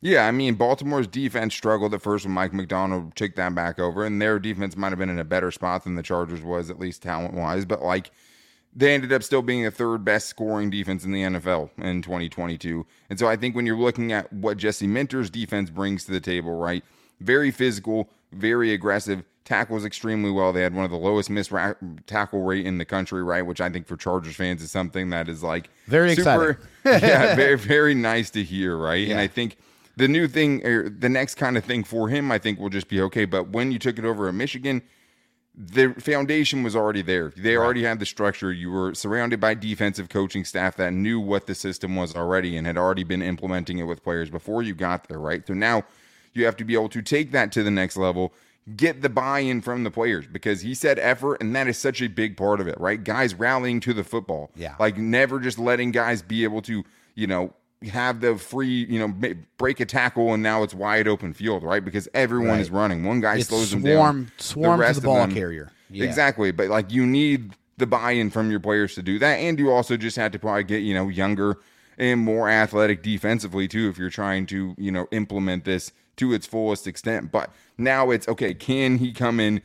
Yeah, 0.00 0.26
I 0.26 0.30
mean, 0.30 0.54
Baltimore's 0.54 1.08
defense 1.08 1.54
struggled 1.54 1.92
at 1.92 2.02
first 2.02 2.24
when 2.24 2.32
Mike 2.32 2.52
Macdonald 2.52 3.16
took 3.16 3.34
that 3.34 3.54
back 3.54 3.80
over, 3.80 4.04
and 4.04 4.22
their 4.22 4.38
defense 4.38 4.76
might 4.76 4.90
have 4.90 4.98
been 4.98 5.10
in 5.10 5.18
a 5.18 5.24
better 5.24 5.50
spot 5.50 5.84
than 5.84 5.96
the 5.96 6.04
Chargers 6.04 6.40
was, 6.40 6.70
at 6.70 6.78
least 6.78 7.02
talent 7.02 7.34
wise. 7.34 7.64
But 7.64 7.82
like, 7.82 8.12
they 8.74 8.94
ended 8.94 9.12
up 9.12 9.24
still 9.24 9.42
being 9.42 9.64
the 9.64 9.72
third 9.72 10.04
best 10.04 10.28
scoring 10.28 10.70
defense 10.70 11.04
in 11.04 11.10
the 11.10 11.22
NFL 11.22 11.70
in 11.78 12.02
2022. 12.02 12.86
And 13.10 13.18
so 13.18 13.26
I 13.26 13.34
think 13.34 13.56
when 13.56 13.66
you're 13.66 13.76
looking 13.76 14.12
at 14.12 14.32
what 14.32 14.56
Jesse 14.56 14.86
Minter's 14.86 15.30
defense 15.30 15.68
brings 15.68 16.04
to 16.04 16.12
the 16.12 16.20
table, 16.20 16.54
right? 16.54 16.84
Very 17.18 17.50
physical, 17.50 18.08
very 18.30 18.72
aggressive, 18.72 19.24
tackles 19.48 19.86
extremely 19.86 20.30
well. 20.30 20.52
They 20.52 20.60
had 20.60 20.74
one 20.74 20.84
of 20.84 20.90
the 20.90 20.98
lowest 20.98 21.30
missed 21.30 21.50
ra- 21.50 21.72
tackle 22.06 22.42
rate 22.42 22.66
in 22.66 22.76
the 22.76 22.84
country, 22.84 23.22
right? 23.22 23.40
Which 23.40 23.62
I 23.62 23.70
think 23.70 23.86
for 23.86 23.96
Chargers 23.96 24.36
fans 24.36 24.62
is 24.62 24.70
something 24.70 25.08
that 25.08 25.26
is 25.26 25.42
like 25.42 25.70
very 25.86 26.14
super, 26.14 26.60
exciting. 26.84 27.08
yeah, 27.08 27.34
very 27.34 27.56
very 27.56 27.94
nice 27.94 28.28
to 28.30 28.44
hear, 28.44 28.76
right? 28.76 29.06
Yeah. 29.06 29.12
And 29.12 29.20
I 29.20 29.26
think 29.26 29.56
the 29.96 30.06
new 30.06 30.28
thing 30.28 30.64
or 30.66 30.90
the 30.90 31.08
next 31.08 31.36
kind 31.36 31.56
of 31.56 31.64
thing 31.64 31.82
for 31.82 32.10
him, 32.10 32.30
I 32.30 32.36
think 32.36 32.60
will 32.60 32.68
just 32.68 32.88
be 32.88 33.00
okay. 33.00 33.24
But 33.24 33.48
when 33.48 33.72
you 33.72 33.78
took 33.78 33.98
it 33.98 34.04
over 34.04 34.28
at 34.28 34.34
Michigan, 34.34 34.82
the 35.54 35.94
foundation 35.94 36.62
was 36.62 36.76
already 36.76 37.00
there. 37.00 37.32
They 37.34 37.56
right. 37.56 37.64
already 37.64 37.84
had 37.84 38.00
the 38.00 38.06
structure. 38.06 38.52
You 38.52 38.70
were 38.70 38.94
surrounded 38.94 39.40
by 39.40 39.54
defensive 39.54 40.10
coaching 40.10 40.44
staff 40.44 40.76
that 40.76 40.92
knew 40.92 41.18
what 41.18 41.46
the 41.46 41.54
system 41.54 41.96
was 41.96 42.14
already 42.14 42.54
and 42.58 42.66
had 42.66 42.76
already 42.76 43.02
been 43.02 43.22
implementing 43.22 43.78
it 43.78 43.84
with 43.84 44.04
players 44.04 44.28
before 44.28 44.62
you 44.62 44.74
got 44.74 45.08
there, 45.08 45.18
right? 45.18 45.44
So 45.46 45.54
now 45.54 45.84
you 46.34 46.44
have 46.44 46.56
to 46.58 46.64
be 46.64 46.74
able 46.74 46.90
to 46.90 47.00
take 47.00 47.32
that 47.32 47.50
to 47.52 47.62
the 47.62 47.70
next 47.70 47.96
level, 47.96 48.34
get 48.76 49.02
the 49.02 49.08
buy-in 49.08 49.60
from 49.60 49.84
the 49.84 49.90
players 49.90 50.26
because 50.26 50.60
he 50.60 50.74
said 50.74 50.98
effort 50.98 51.36
and 51.40 51.54
that 51.56 51.68
is 51.68 51.78
such 51.78 52.02
a 52.02 52.08
big 52.08 52.36
part 52.36 52.60
of 52.60 52.68
it, 52.68 52.78
right? 52.80 53.02
Guys 53.02 53.34
rallying 53.34 53.80
to 53.80 53.94
the 53.94 54.04
football. 54.04 54.50
Yeah. 54.54 54.74
Like 54.78 54.98
never 54.98 55.40
just 55.40 55.58
letting 55.58 55.90
guys 55.90 56.22
be 56.22 56.44
able 56.44 56.62
to, 56.62 56.84
you 57.14 57.26
know, 57.26 57.54
have 57.90 58.20
the 58.20 58.36
free, 58.36 58.84
you 58.86 58.98
know, 58.98 59.34
break 59.56 59.80
a 59.80 59.86
tackle 59.86 60.34
and 60.34 60.42
now 60.42 60.62
it's 60.62 60.74
wide 60.74 61.06
open 61.06 61.32
field, 61.32 61.62
right? 61.62 61.84
Because 61.84 62.08
everyone 62.12 62.50
right. 62.52 62.60
is 62.60 62.70
running. 62.70 63.04
One 63.04 63.20
guy 63.20 63.36
it's 63.36 63.48
slows 63.48 63.70
swarm, 63.70 63.82
them 63.82 63.94
down. 63.94 64.32
Swarm 64.38 64.80
the 64.80 64.86
to 64.86 64.94
the 64.94 65.00
ball 65.00 65.16
them, 65.18 65.32
carrier. 65.32 65.70
Yeah. 65.90 66.04
Exactly. 66.04 66.50
But 66.50 66.68
like 66.68 66.90
you 66.92 67.06
need 67.06 67.52
the 67.78 67.86
buy-in 67.86 68.30
from 68.30 68.50
your 68.50 68.60
players 68.60 68.94
to 68.96 69.02
do 69.02 69.18
that. 69.20 69.36
And 69.36 69.58
you 69.58 69.70
also 69.70 69.96
just 69.96 70.16
have 70.16 70.32
to 70.32 70.38
probably 70.38 70.64
get, 70.64 70.78
you 70.78 70.94
know, 70.94 71.08
younger 71.08 71.58
and 71.96 72.20
more 72.20 72.48
athletic 72.48 73.02
defensively 73.02 73.68
too 73.68 73.88
if 73.88 73.98
you're 73.98 74.10
trying 74.10 74.46
to, 74.46 74.74
you 74.76 74.90
know, 74.90 75.06
implement 75.12 75.64
this 75.64 75.92
to 76.18 76.32
its 76.32 76.46
fullest 76.46 76.86
extent. 76.86 77.32
But 77.32 77.50
now 77.76 78.10
it's 78.10 78.28
okay, 78.28 78.54
can 78.54 78.98
he 78.98 79.12
come 79.12 79.40
in 79.40 79.62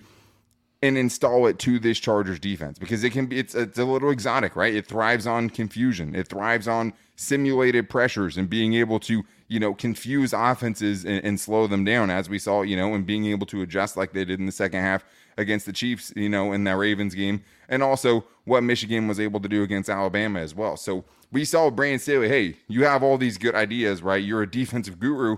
and 0.83 0.97
install 0.97 1.47
it 1.47 1.59
to 1.59 1.79
this 1.79 1.97
Chargers 1.97 2.39
defense 2.39 2.77
because 2.77 3.05
it 3.05 3.11
can 3.11 3.25
be 3.25 3.39
it's 3.39 3.55
it's 3.55 3.79
a 3.79 3.85
little 3.85 4.09
exotic, 4.09 4.55
right? 4.55 4.75
It 4.75 4.85
thrives 4.85 5.25
on 5.25 5.49
confusion. 5.49 6.13
It 6.13 6.27
thrives 6.27 6.67
on 6.67 6.91
simulated 7.15 7.89
pressures 7.89 8.37
and 8.37 8.49
being 8.49 8.73
able 8.73 8.99
to, 8.99 9.23
you 9.47 9.59
know, 9.61 9.73
confuse 9.73 10.33
offenses 10.33 11.05
and, 11.05 11.23
and 11.23 11.39
slow 11.39 11.67
them 11.67 11.85
down 11.85 12.09
as 12.09 12.27
we 12.27 12.37
saw, 12.37 12.63
you 12.63 12.75
know, 12.75 12.93
and 12.93 13.05
being 13.05 13.25
able 13.27 13.45
to 13.45 13.61
adjust 13.61 13.95
like 13.95 14.11
they 14.11 14.25
did 14.25 14.39
in 14.39 14.45
the 14.45 14.51
second 14.51 14.81
half 14.81 15.05
against 15.37 15.65
the 15.65 15.73
Chiefs, 15.73 16.11
you 16.17 16.27
know, 16.27 16.51
in 16.51 16.65
that 16.65 16.75
Ravens 16.75 17.15
game, 17.15 17.43
and 17.69 17.81
also 17.81 18.25
what 18.43 18.61
Michigan 18.61 19.07
was 19.07 19.21
able 19.21 19.39
to 19.39 19.47
do 19.47 19.63
against 19.63 19.89
Alabama 19.89 20.39
as 20.39 20.53
well. 20.53 20.75
So 20.75 21.05
we 21.31 21.45
saw 21.45 21.69
Brandon 21.71 21.99
Staley, 21.99 22.27
hey, 22.27 22.57
you 22.67 22.83
have 22.83 23.03
all 23.03 23.17
these 23.17 23.37
good 23.37 23.55
ideas, 23.55 24.03
right? 24.03 24.21
You're 24.21 24.43
a 24.43 24.49
defensive 24.49 24.99
guru 24.99 25.37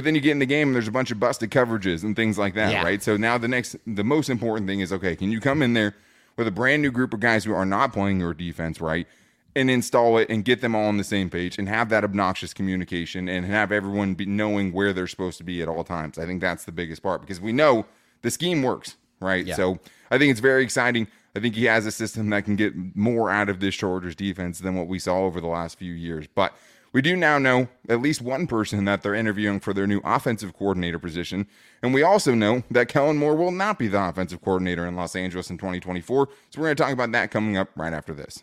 but 0.00 0.04
then 0.06 0.14
you 0.14 0.22
get 0.22 0.30
in 0.30 0.38
the 0.38 0.46
game 0.46 0.68
and 0.68 0.74
there's 0.74 0.88
a 0.88 0.90
bunch 0.90 1.10
of 1.10 1.20
busted 1.20 1.50
coverages 1.50 2.02
and 2.04 2.16
things 2.16 2.38
like 2.38 2.54
that, 2.54 2.72
yeah. 2.72 2.82
right? 2.82 3.02
So 3.02 3.18
now 3.18 3.36
the 3.36 3.48
next, 3.48 3.76
the 3.86 4.02
most 4.02 4.30
important 4.30 4.66
thing 4.66 4.80
is 4.80 4.94
okay, 4.94 5.14
can 5.14 5.30
you 5.30 5.40
come 5.40 5.60
in 5.60 5.74
there 5.74 5.94
with 6.38 6.48
a 6.48 6.50
brand 6.50 6.80
new 6.80 6.90
group 6.90 7.12
of 7.12 7.20
guys 7.20 7.44
who 7.44 7.52
are 7.52 7.66
not 7.66 7.92
playing 7.92 8.18
your 8.18 8.32
defense 8.32 8.80
right 8.80 9.06
and 9.54 9.70
install 9.70 10.16
it 10.16 10.30
and 10.30 10.42
get 10.42 10.62
them 10.62 10.74
all 10.74 10.86
on 10.86 10.96
the 10.96 11.04
same 11.04 11.28
page 11.28 11.58
and 11.58 11.68
have 11.68 11.90
that 11.90 12.02
obnoxious 12.02 12.54
communication 12.54 13.28
and 13.28 13.44
have 13.44 13.70
everyone 13.70 14.14
be 14.14 14.24
knowing 14.24 14.72
where 14.72 14.94
they're 14.94 15.06
supposed 15.06 15.36
to 15.36 15.44
be 15.44 15.60
at 15.60 15.68
all 15.68 15.84
times. 15.84 16.16
I 16.16 16.24
think 16.24 16.40
that's 16.40 16.64
the 16.64 16.72
biggest 16.72 17.02
part 17.02 17.20
because 17.20 17.38
we 17.38 17.52
know 17.52 17.84
the 18.22 18.30
scheme 18.30 18.62
works, 18.62 18.96
right? 19.20 19.44
Yeah. 19.44 19.54
So 19.54 19.80
I 20.10 20.16
think 20.16 20.30
it's 20.30 20.40
very 20.40 20.64
exciting. 20.64 21.08
I 21.36 21.40
think 21.40 21.54
he 21.56 21.66
has 21.66 21.84
a 21.84 21.92
system 21.92 22.30
that 22.30 22.46
can 22.46 22.56
get 22.56 22.72
more 22.96 23.28
out 23.28 23.50
of 23.50 23.60
this 23.60 23.74
Chargers 23.74 24.14
defense 24.14 24.60
than 24.60 24.76
what 24.76 24.86
we 24.86 24.98
saw 24.98 25.24
over 25.26 25.42
the 25.42 25.46
last 25.46 25.78
few 25.78 25.92
years. 25.92 26.26
But 26.26 26.54
we 26.92 27.02
do 27.02 27.16
now 27.16 27.38
know 27.38 27.68
at 27.88 28.02
least 28.02 28.20
one 28.20 28.46
person 28.46 28.84
that 28.84 29.02
they're 29.02 29.14
interviewing 29.14 29.60
for 29.60 29.72
their 29.72 29.86
new 29.86 30.00
offensive 30.04 30.56
coordinator 30.56 30.98
position. 30.98 31.46
And 31.82 31.94
we 31.94 32.02
also 32.02 32.34
know 32.34 32.64
that 32.70 32.88
Kellen 32.88 33.16
Moore 33.16 33.36
will 33.36 33.52
not 33.52 33.78
be 33.78 33.88
the 33.88 34.02
offensive 34.02 34.42
coordinator 34.42 34.86
in 34.86 34.96
Los 34.96 35.14
Angeles 35.14 35.50
in 35.50 35.58
2024. 35.58 36.28
So 36.50 36.60
we're 36.60 36.66
going 36.66 36.76
to 36.76 36.82
talk 36.82 36.92
about 36.92 37.12
that 37.12 37.30
coming 37.30 37.56
up 37.56 37.68
right 37.76 37.92
after 37.92 38.12
this. 38.12 38.42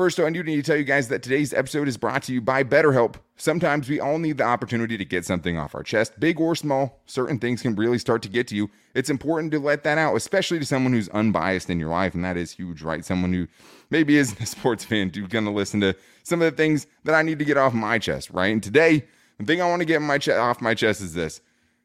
First, 0.00 0.20
I 0.20 0.30
do 0.30 0.42
need 0.42 0.56
to 0.56 0.62
tell 0.62 0.76
you 0.76 0.84
guys 0.84 1.08
that 1.08 1.22
today's 1.22 1.52
episode 1.52 1.88
is 1.88 1.96
brought 1.96 2.22
to 2.22 2.32
you 2.32 2.40
by 2.40 2.62
BetterHelp. 2.64 3.16
Sometimes 3.36 3.88
we 3.88 4.00
all 4.00 4.18
need 4.18 4.38
the 4.38 4.44
opportunity 4.44 4.96
to 4.96 5.04
get 5.04 5.26
something 5.26 5.58
off 5.58 5.74
our 5.74 5.82
chest, 5.82 6.18
big 6.20 6.40
or 6.40 6.54
small. 6.54 7.02
Certain 7.06 7.38
things 7.38 7.60
can 7.60 7.74
really 7.74 7.98
start 7.98 8.22
to 8.22 8.28
get 8.28 8.46
to 8.48 8.56
you. 8.56 8.70
It's 8.94 9.10
important 9.10 9.50
to 9.52 9.58
let 9.58 9.82
that 9.82 9.98
out, 9.98 10.14
especially 10.14 10.58
to 10.60 10.64
someone 10.64 10.92
who's 10.92 11.08
unbiased 11.10 11.68
in 11.68 11.80
your 11.80 11.90
life, 11.90 12.14
and 12.14 12.24
that 12.24 12.36
is 12.36 12.52
huge, 12.52 12.82
right? 12.82 13.04
Someone 13.04 13.32
who 13.32 13.48
maybe 13.90 14.16
isn't 14.16 14.40
a 14.40 14.46
sports 14.56 14.84
fan, 14.84 15.10
going 15.10 15.44
to 15.44 15.50
listen 15.50 15.80
to 15.80 15.94
some 16.22 16.40
of 16.40 16.50
the 16.50 16.56
things 16.56 16.86
that 17.04 17.14
I 17.14 17.22
need 17.22 17.38
to 17.38 17.44
get 17.44 17.56
off 17.56 17.74
my 17.74 17.98
chest, 17.98 18.30
right? 18.30 18.52
And 18.52 18.62
today, 18.62 19.04
the 19.38 19.44
thing 19.44 19.60
I 19.60 19.68
want 19.68 19.80
to 19.80 19.86
get 19.86 20.00
my 20.00 20.18
ch- 20.18 20.28
off 20.30 20.60
my 20.60 20.74
chest 20.74 21.00
is 21.00 21.14
this: 21.14 21.40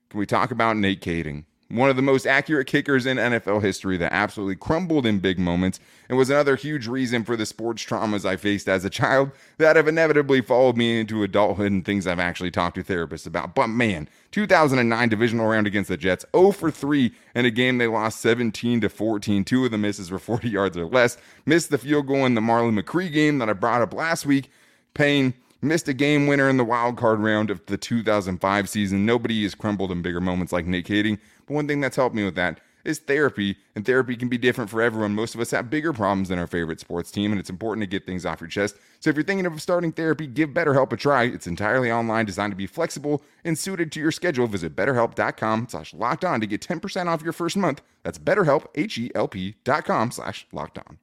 Can 0.10 0.20
we 0.20 0.26
talk 0.26 0.52
about 0.52 0.78
Nate 0.78 1.02
Kaeding? 1.02 1.46
One 1.70 1.90
of 1.90 1.96
the 1.96 2.02
most 2.02 2.28
accurate 2.28 2.68
kickers 2.68 3.06
in 3.08 3.18
NFL 3.18 3.62
history 3.62 3.98
that 3.98 4.14
absolutely 4.14 4.56
crumbled 4.56 5.06
in 5.06 5.20
big 5.20 5.40
moments 5.40 5.80
and 6.08 6.18
was 6.18 6.30
another 6.30 6.56
huge 6.56 6.86
reason 6.86 7.24
for 7.24 7.36
the 7.36 7.46
sports 7.46 7.84
traumas 7.84 8.24
I 8.24 8.36
faced 8.36 8.70
as 8.70 8.86
a 8.86 8.90
child 8.90 9.32
that 9.58 9.76
have 9.76 9.88
inevitably 9.88 10.42
followed 10.42 10.78
me 10.78 11.00
into 11.00 11.24
adulthood 11.24 11.72
and 11.72 11.84
things 11.84 12.06
I've 12.06 12.20
actually 12.20 12.52
talked 12.52 12.76
to 12.76 12.84
therapists 12.84 13.26
about. 13.26 13.56
But 13.56 13.68
man, 13.68 14.08
2009 14.32 15.10
divisional 15.10 15.48
round 15.48 15.66
against 15.66 15.90
the 15.90 15.98
Jets, 15.98 16.24
0 16.36 16.52
for 16.52 16.70
3 16.70 17.12
in 17.34 17.46
a 17.46 17.52
game 17.52 17.80
they 17.80 17.88
lost 17.88 18.22
17 18.22 18.82
to 18.82 18.90
14. 18.90 19.44
Two 19.44 19.66
of 19.66 19.72
the 19.72 19.78
misses 19.80 20.12
were 20.12 20.20
40 20.26 20.50
yards 20.50 20.78
or 20.78 20.86
less. 20.86 21.18
Missed 21.48 21.72
the 21.72 21.80
field 21.80 22.06
goal 22.06 22.26
in 22.26 22.36
the 22.36 22.42
Marlon 22.42 22.80
McCree 22.80 23.12
game 23.12 23.40
that 23.40 23.50
I 23.50 23.54
brought 23.54 23.82
up 23.82 23.94
last 23.94 24.26
week. 24.26 24.52
Payne 24.94 25.34
missed 25.66 25.88
a 25.88 25.94
game 25.94 26.28
winner 26.28 26.50
in 26.50 26.58
the 26.58 26.64
wild 26.64 26.98
card 26.98 27.20
round 27.20 27.50
of 27.50 27.66
the 27.66 27.78
2005 27.78 28.70
season. 28.70 29.06
Nobody 29.06 29.44
has 29.44 29.56
crumbled 29.56 29.92
in 29.92 30.02
bigger 30.02 30.22
moments 30.22 30.54
like 30.54 30.66
Nick 30.66 30.86
Kaeding. 30.86 31.20
But 31.46 31.54
one 31.56 31.68
thing 31.68 31.82
that's 31.82 31.96
helped 31.96 32.16
me 32.16 32.24
with 32.24 32.36
that 32.36 32.60
is 32.86 33.00
therapy, 33.00 33.58
and 33.76 33.86
therapy 33.86 34.16
can 34.16 34.30
be 34.30 34.38
different 34.38 34.70
for 34.70 34.82
everyone. 34.82 35.16
Most 35.16 35.34
of 35.34 35.42
us 35.42 35.52
have 35.52 35.70
bigger 35.70 35.92
problems 35.92 36.30
than 36.30 36.40
our 36.40 36.48
favorite 36.48 36.80
sports 36.80 37.12
team, 37.12 37.32
and 37.32 37.40
it's 37.40 37.50
important 37.50 37.82
to 37.82 37.88
get 37.88 38.06
things 38.06 38.26
off 38.26 38.40
your 38.40 38.48
chest. 38.48 38.78
So 39.00 39.10
if 39.10 39.16
you're 39.16 39.26
thinking 39.26 39.46
of 39.48 39.60
starting 39.62 39.92
therapy, 39.92 40.28
give 40.28 40.52
BetterHelp 40.52 40.92
a 40.92 40.98
try. 40.98 41.24
It's 41.24 41.48
entirely 41.48 41.92
online, 41.92 42.26
designed 42.26 42.52
to 42.52 42.56
be 42.58 42.68
flexible 42.68 43.24
and 43.44 43.58
suited 43.58 43.92
to 43.94 44.00
your 44.00 44.12
schedule. 44.12 44.48
Visit 44.48 44.76
betterhelp.com 44.76 45.68
slash 45.70 45.94
locked 45.94 46.24
on 46.24 46.40
to 46.42 46.48
get 46.48 46.62
10% 46.62 47.08
off 47.08 47.24
your 47.24 47.34
first 47.34 47.58
month. 47.58 47.82
That's 48.04 48.20
betterhelp, 48.20 48.68
H-E-L-P 48.76 49.56
dot 49.64 49.86
com 49.86 50.12
slash 50.12 50.48
locked 50.52 50.78
on. 50.78 51.00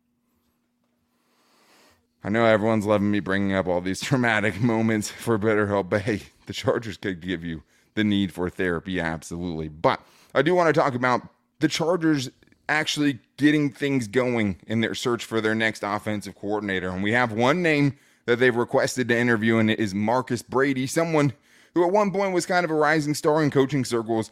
I 2.24 2.28
know 2.28 2.44
everyone's 2.44 2.86
loving 2.86 3.10
me 3.10 3.20
bringing 3.20 3.54
up 3.54 3.66
all 3.66 3.80
these 3.80 4.00
traumatic 4.02 4.60
moments 4.60 5.10
for 5.10 5.38
BetterHelp, 5.38 5.88
but 5.88 6.02
hey, 6.02 6.22
the 6.46 6.52
Chargers 6.52 6.96
could 6.96 7.20
give 7.20 7.44
you 7.44 7.62
the 7.94 8.04
need 8.04 8.32
for 8.32 8.48
therapy, 8.48 9.00
absolutely. 9.00 9.68
But 9.68 10.00
I 10.34 10.42
do 10.42 10.54
want 10.54 10.74
to 10.74 10.80
talk 10.80 10.94
about 10.94 11.22
the 11.60 11.68
Chargers 11.68 12.30
actually 12.68 13.18
getting 13.36 13.70
things 13.70 14.06
going 14.06 14.58
in 14.66 14.80
their 14.80 14.94
search 14.94 15.24
for 15.24 15.40
their 15.40 15.54
next 15.54 15.82
offensive 15.82 16.34
coordinator. 16.34 16.88
And 16.88 17.02
we 17.02 17.12
have 17.12 17.32
one 17.32 17.62
name 17.62 17.98
that 18.24 18.38
they've 18.38 18.54
requested 18.54 19.08
to 19.08 19.18
interview, 19.18 19.58
and 19.58 19.70
it 19.70 19.78
is 19.78 19.94
Marcus 19.94 20.42
Brady, 20.42 20.86
someone 20.86 21.32
who 21.74 21.84
at 21.84 21.92
one 21.92 22.12
point 22.12 22.32
was 22.32 22.46
kind 22.46 22.64
of 22.64 22.70
a 22.70 22.74
rising 22.74 23.14
star 23.14 23.42
in 23.42 23.50
coaching 23.50 23.84
circles, 23.84 24.30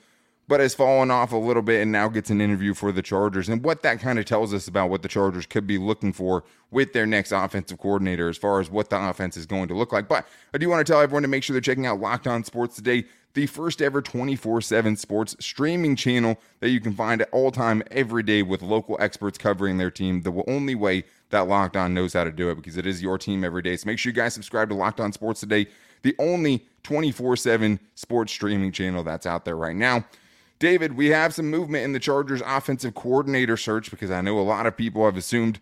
but 0.50 0.58
has 0.58 0.74
fallen 0.74 1.12
off 1.12 1.30
a 1.30 1.36
little 1.36 1.62
bit 1.62 1.80
and 1.80 1.92
now 1.92 2.08
gets 2.08 2.28
an 2.28 2.40
interview 2.40 2.74
for 2.74 2.90
the 2.90 3.02
Chargers. 3.02 3.48
And 3.48 3.62
what 3.62 3.82
that 3.82 4.00
kind 4.00 4.18
of 4.18 4.24
tells 4.24 4.52
us 4.52 4.66
about 4.66 4.90
what 4.90 5.00
the 5.00 5.06
Chargers 5.06 5.46
could 5.46 5.64
be 5.64 5.78
looking 5.78 6.12
for 6.12 6.42
with 6.72 6.92
their 6.92 7.06
next 7.06 7.30
offensive 7.30 7.78
coordinator 7.78 8.28
as 8.28 8.36
far 8.36 8.58
as 8.58 8.68
what 8.68 8.90
the 8.90 9.00
offense 9.00 9.36
is 9.36 9.46
going 9.46 9.68
to 9.68 9.74
look 9.74 9.92
like. 9.92 10.08
But 10.08 10.26
I 10.52 10.58
do 10.58 10.68
want 10.68 10.84
to 10.84 10.92
tell 10.92 11.00
everyone 11.00 11.22
to 11.22 11.28
make 11.28 11.44
sure 11.44 11.54
they're 11.54 11.60
checking 11.60 11.86
out 11.86 12.00
Locked 12.00 12.26
On 12.26 12.42
Sports 12.42 12.74
today, 12.74 13.04
the 13.34 13.46
first 13.46 13.80
ever 13.80 14.02
24 14.02 14.60
7 14.60 14.96
sports 14.96 15.36
streaming 15.38 15.94
channel 15.94 16.36
that 16.58 16.70
you 16.70 16.80
can 16.80 16.94
find 16.94 17.22
at 17.22 17.28
all 17.30 17.52
time 17.52 17.80
every 17.92 18.24
day 18.24 18.42
with 18.42 18.60
local 18.60 18.96
experts 18.98 19.38
covering 19.38 19.78
their 19.78 19.92
team. 19.92 20.22
The 20.22 20.42
only 20.48 20.74
way 20.74 21.04
that 21.28 21.46
Locked 21.46 21.76
On 21.76 21.94
knows 21.94 22.14
how 22.14 22.24
to 22.24 22.32
do 22.32 22.50
it 22.50 22.56
because 22.56 22.76
it 22.76 22.86
is 22.86 23.00
your 23.00 23.18
team 23.18 23.44
every 23.44 23.62
day. 23.62 23.76
So 23.76 23.86
make 23.86 24.00
sure 24.00 24.10
you 24.10 24.16
guys 24.16 24.34
subscribe 24.34 24.68
to 24.70 24.74
Locked 24.74 24.98
On 24.98 25.12
Sports 25.12 25.38
today, 25.38 25.68
the 26.02 26.16
only 26.18 26.66
24 26.82 27.36
7 27.36 27.78
sports 27.94 28.32
streaming 28.32 28.72
channel 28.72 29.04
that's 29.04 29.26
out 29.26 29.44
there 29.44 29.56
right 29.56 29.76
now. 29.76 30.04
David, 30.60 30.94
we 30.94 31.06
have 31.06 31.34
some 31.34 31.50
movement 31.50 31.84
in 31.84 31.92
the 31.92 31.98
Chargers 31.98 32.42
offensive 32.44 32.94
coordinator 32.94 33.56
search 33.56 33.90
because 33.90 34.10
I 34.10 34.20
know 34.20 34.38
a 34.38 34.42
lot 34.42 34.66
of 34.66 34.76
people 34.76 35.06
have 35.06 35.16
assumed 35.16 35.58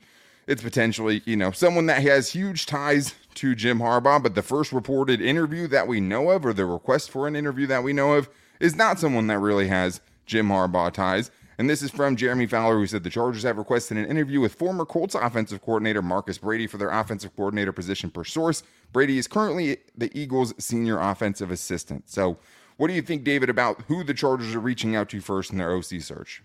it's 0.48 0.61
potentially, 0.61 1.22
you 1.24 1.37
know, 1.37 1.52
someone 1.52 1.87
that 1.87 2.02
has 2.02 2.32
huge 2.32 2.66
ties 2.66 3.14
to 3.34 3.54
Jim 3.54 3.78
Harbaugh. 3.78 4.20
But 4.20 4.34
the 4.34 4.42
first 4.42 4.72
reported 4.72 5.20
interview 5.20 5.68
that 5.68 5.87
we 5.87 6.00
know 6.00 6.30
of, 6.30 6.44
or 6.44 6.52
the 6.52 6.66
request 6.66 7.12
for 7.12 7.28
an 7.28 7.37
interview 7.37 7.68
that 7.68 7.84
we 7.84 7.92
know 7.92 8.14
of, 8.14 8.28
is 8.58 8.74
not 8.74 8.98
someone 8.98 9.28
that 9.28 9.38
really 9.38 9.68
has 9.68 10.00
Jim 10.26 10.48
Harbaugh 10.48 10.92
ties. 10.92 11.30
And 11.58 11.70
this 11.70 11.80
is 11.80 11.92
from 11.92 12.16
Jeremy 12.16 12.46
Fowler, 12.46 12.76
who 12.76 12.87
said 12.88 13.04
the 13.04 13.11
Chargers 13.11 13.44
have 13.44 13.56
requested 13.56 13.98
an 13.98 14.06
interview 14.06 14.40
with 14.40 14.54
former 14.54 14.84
Colts 14.84 15.14
offensive 15.14 15.62
coordinator 15.62 16.02
Marcus 16.02 16.38
Brady 16.38 16.66
for 16.66 16.76
their 16.76 16.90
offensive 16.90 17.34
coordinator 17.37 17.72
position 17.72 18.11
per 18.11 18.24
source. 18.24 18.64
Brady 18.92 19.18
is 19.18 19.28
currently 19.28 19.76
the 19.96 20.11
Eagles' 20.18 20.54
senior 20.58 20.98
offensive 20.98 21.52
assistant. 21.52 22.11
So 22.11 22.38
what 22.79 22.87
do 22.87 22.95
you 22.95 23.03
think, 23.03 23.25
David, 23.25 23.51
about 23.51 23.83
who 23.88 24.03
the 24.03 24.14
Chargers 24.14 24.55
are 24.55 24.61
reaching 24.61 24.97
out 24.97 25.09
to 25.11 25.21
first 25.21 25.51
in 25.51 25.59
their 25.59 25.73
OC 25.73 26.01
search? 26.01 26.43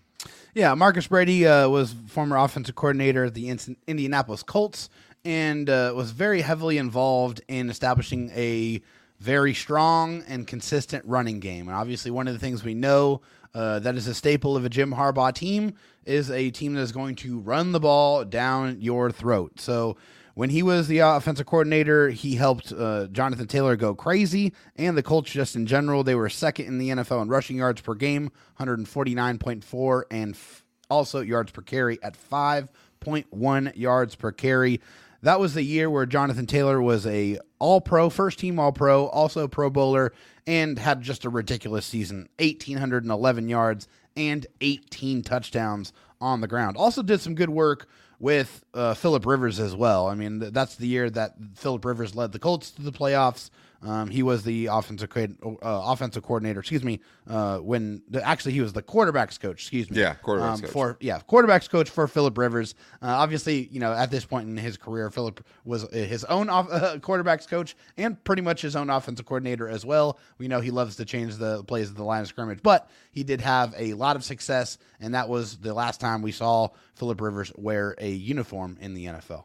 Yeah, 0.54 0.74
Marcus 0.74 1.06
Brady 1.06 1.46
uh, 1.46 1.68
was 1.68 1.94
former 2.08 2.36
offensive 2.36 2.74
coordinator 2.74 3.24
of 3.24 3.34
the 3.34 3.48
Indianapolis 3.86 4.42
Colts 4.42 4.90
and 5.24 5.70
uh, 5.70 5.92
was 5.94 6.10
very 6.10 6.42
heavily 6.42 6.76
involved 6.76 7.40
in 7.48 7.70
establishing 7.70 8.30
a 8.34 8.82
very 9.20 9.54
strong 9.54 10.22
and 10.28 10.46
consistent 10.46 11.04
running 11.06 11.40
game. 11.40 11.68
And 11.68 11.76
obviously, 11.76 12.10
one 12.10 12.28
of 12.28 12.34
the 12.34 12.40
things 12.40 12.62
we 12.62 12.74
know 12.74 13.20
uh, 13.54 13.78
that 13.78 13.94
is 13.94 14.08
a 14.08 14.14
staple 14.14 14.56
of 14.56 14.64
a 14.64 14.68
Jim 14.68 14.92
Harbaugh 14.92 15.32
team 15.32 15.74
is 16.04 16.30
a 16.30 16.50
team 16.50 16.74
that 16.74 16.80
is 16.80 16.92
going 16.92 17.14
to 17.16 17.38
run 17.38 17.72
the 17.72 17.80
ball 17.80 18.24
down 18.24 18.80
your 18.80 19.10
throat. 19.10 19.60
So 19.60 19.96
when 20.34 20.50
he 20.50 20.62
was 20.62 20.88
the 20.88 20.98
offensive 20.98 21.46
coordinator, 21.46 22.10
he 22.10 22.34
helped 22.34 22.72
uh, 22.72 23.06
Jonathan 23.06 23.46
Taylor 23.46 23.76
go 23.76 23.94
crazy, 23.94 24.52
and 24.76 24.96
the 24.96 25.02
Colts 25.02 25.30
just 25.30 25.54
in 25.56 25.66
general. 25.66 26.02
They 26.02 26.16
were 26.16 26.28
second 26.28 26.66
in 26.66 26.78
the 26.78 26.90
NFL 26.90 27.22
in 27.22 27.28
rushing 27.28 27.56
yards 27.56 27.80
per 27.80 27.94
game, 27.94 28.30
149.4, 28.58 30.02
and 30.10 30.34
f- 30.34 30.64
also 30.90 31.20
yards 31.20 31.52
per 31.52 31.62
carry 31.62 32.02
at 32.02 32.16
5.1 32.18 33.76
yards 33.76 34.14
per 34.16 34.32
carry. 34.32 34.80
That 35.22 35.40
was 35.40 35.54
the 35.54 35.62
year 35.62 35.88
where 35.88 36.04
Jonathan 36.04 36.46
Taylor 36.46 36.82
was 36.82 37.06
a 37.06 37.38
All 37.58 37.80
Pro, 37.80 38.10
first 38.10 38.40
team 38.40 38.58
All 38.58 38.72
Pro, 38.72 39.06
also 39.06 39.48
Pro 39.48 39.70
Bowler, 39.70 40.12
and 40.46 40.78
had 40.78 41.00
just 41.00 41.24
a 41.24 41.30
ridiculous 41.30 41.86
season 41.86 42.28
1,811 42.38 43.48
yards 43.48 43.88
and 44.16 44.46
18 44.60 45.22
touchdowns 45.22 45.92
on 46.20 46.40
the 46.40 46.48
ground. 46.48 46.76
Also 46.76 47.02
did 47.02 47.20
some 47.20 47.34
good 47.34 47.50
work 47.50 47.86
with 48.18 48.64
uh, 48.74 48.94
Philip 48.94 49.26
Rivers 49.26 49.60
as 49.60 49.74
well. 49.74 50.06
I 50.06 50.14
mean, 50.14 50.38
that's 50.38 50.76
the 50.76 50.86
year 50.86 51.10
that 51.10 51.34
Philip 51.56 51.84
Rivers 51.84 52.14
led 52.14 52.32
the 52.32 52.38
Colts 52.38 52.70
to 52.72 52.82
the 52.82 52.92
playoffs. 52.92 53.50
Um, 53.84 54.08
he 54.08 54.22
was 54.22 54.44
the 54.44 54.66
offensive 54.66 55.10
uh, 55.14 55.56
offensive 55.62 56.22
coordinator. 56.22 56.60
Excuse 56.60 56.82
me. 56.82 57.00
Uh, 57.28 57.58
when 57.58 58.02
the, 58.08 58.26
actually 58.26 58.52
he 58.52 58.60
was 58.60 58.72
the 58.72 58.82
quarterbacks 58.82 59.38
coach. 59.38 59.62
Excuse 59.62 59.90
me. 59.90 60.00
Yeah, 60.00 60.14
quarterbacks 60.14 60.54
um, 60.54 60.60
coach. 60.62 60.70
for 60.70 60.96
yeah 61.00 61.20
quarterbacks 61.28 61.68
coach 61.68 61.90
for 61.90 62.08
Philip 62.08 62.36
Rivers. 62.38 62.74
Uh, 63.02 63.08
obviously, 63.08 63.68
you 63.70 63.80
know 63.80 63.92
at 63.92 64.10
this 64.10 64.24
point 64.24 64.48
in 64.48 64.56
his 64.56 64.76
career, 64.76 65.10
Philip 65.10 65.44
was 65.64 65.82
his 65.92 66.24
own 66.24 66.48
off, 66.48 66.68
uh, 66.72 66.96
quarterbacks 66.98 67.46
coach 67.46 67.76
and 67.98 68.22
pretty 68.24 68.42
much 68.42 68.62
his 68.62 68.74
own 68.74 68.88
offensive 68.88 69.26
coordinator 69.26 69.68
as 69.68 69.84
well. 69.84 70.18
We 70.38 70.48
know 70.48 70.60
he 70.60 70.70
loves 70.70 70.96
to 70.96 71.04
change 71.04 71.36
the 71.36 71.62
plays 71.64 71.90
of 71.90 71.96
the 71.96 72.04
line 72.04 72.22
of 72.22 72.28
scrimmage, 72.28 72.60
but 72.62 72.88
he 73.12 73.22
did 73.22 73.42
have 73.42 73.74
a 73.76 73.92
lot 73.94 74.16
of 74.16 74.24
success, 74.24 74.78
and 74.98 75.14
that 75.14 75.28
was 75.28 75.58
the 75.58 75.74
last 75.74 76.00
time 76.00 76.22
we 76.22 76.32
saw 76.32 76.68
Philip 76.94 77.20
Rivers 77.20 77.52
wear 77.56 77.94
a 77.98 78.10
uniform 78.10 78.78
in 78.80 78.94
the 78.94 79.06
NFL. 79.06 79.44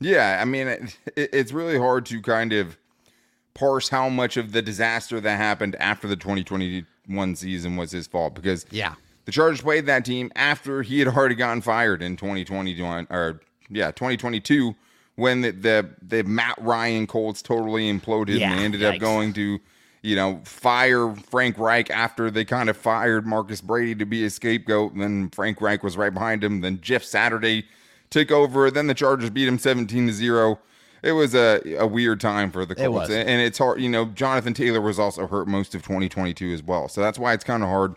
Yeah, 0.00 0.38
I 0.40 0.44
mean, 0.44 0.66
it, 0.66 0.96
it's 1.14 1.52
really 1.52 1.78
hard 1.78 2.06
to 2.06 2.20
kind 2.20 2.52
of 2.52 2.76
parse 3.54 3.88
how 3.88 4.08
much 4.08 4.36
of 4.36 4.52
the 4.52 4.62
disaster 4.62 5.20
that 5.20 5.36
happened 5.36 5.76
after 5.76 6.08
the 6.08 6.16
2021 6.16 7.36
season 7.36 7.76
was 7.76 7.90
his 7.90 8.06
fault 8.06 8.34
because 8.34 8.66
yeah, 8.70 8.94
the 9.24 9.32
Chargers 9.32 9.60
played 9.60 9.86
that 9.86 10.04
team 10.04 10.30
after 10.36 10.82
he 10.82 10.98
had 10.98 11.08
already 11.08 11.34
gotten 11.34 11.60
fired 11.60 12.02
in 12.02 12.16
2021 12.16 13.06
or 13.10 13.40
yeah 13.70 13.90
2022 13.90 14.74
when 15.16 15.42
the 15.42 15.50
the, 15.50 15.90
the 16.02 16.22
Matt 16.24 16.56
Ryan 16.60 17.06
Colts 17.06 17.42
totally 17.42 17.92
imploded 17.92 18.38
yeah, 18.38 18.50
and 18.50 18.58
they 18.58 18.64
ended 18.64 18.80
yikes. 18.80 18.94
up 18.94 19.00
going 19.00 19.32
to 19.34 19.60
you 20.02 20.16
know 20.16 20.40
fire 20.44 21.14
Frank 21.14 21.58
Reich 21.58 21.90
after 21.90 22.30
they 22.30 22.44
kind 22.44 22.68
of 22.68 22.76
fired 22.76 23.26
Marcus 23.26 23.60
Brady 23.60 23.94
to 23.96 24.06
be 24.06 24.24
a 24.24 24.30
scapegoat. 24.30 24.92
And 24.92 25.02
then 25.02 25.30
Frank 25.30 25.60
Reich 25.60 25.82
was 25.82 25.96
right 25.96 26.12
behind 26.12 26.42
him. 26.42 26.60
Then 26.60 26.80
Jeff 26.80 27.04
Saturday 27.04 27.66
took 28.10 28.30
over. 28.30 28.70
Then 28.70 28.86
the 28.86 28.94
Chargers 28.94 29.30
beat 29.30 29.48
him 29.48 29.58
17 29.58 30.08
to 30.08 30.12
zero 30.12 30.58
it 31.02 31.12
was 31.12 31.34
a, 31.34 31.60
a 31.78 31.86
weird 31.86 32.20
time 32.20 32.50
for 32.50 32.64
the 32.64 32.74
Colts. 32.74 33.10
It 33.10 33.26
and 33.26 33.40
it's 33.40 33.58
hard, 33.58 33.80
you 33.80 33.88
know, 33.88 34.06
Jonathan 34.06 34.54
Taylor 34.54 34.80
was 34.80 34.98
also 34.98 35.26
hurt 35.26 35.48
most 35.48 35.74
of 35.74 35.82
2022 35.82 36.52
as 36.52 36.62
well. 36.62 36.88
So 36.88 37.00
that's 37.00 37.18
why 37.18 37.32
it's 37.32 37.44
kind 37.44 37.62
of 37.62 37.68
hard 37.68 37.96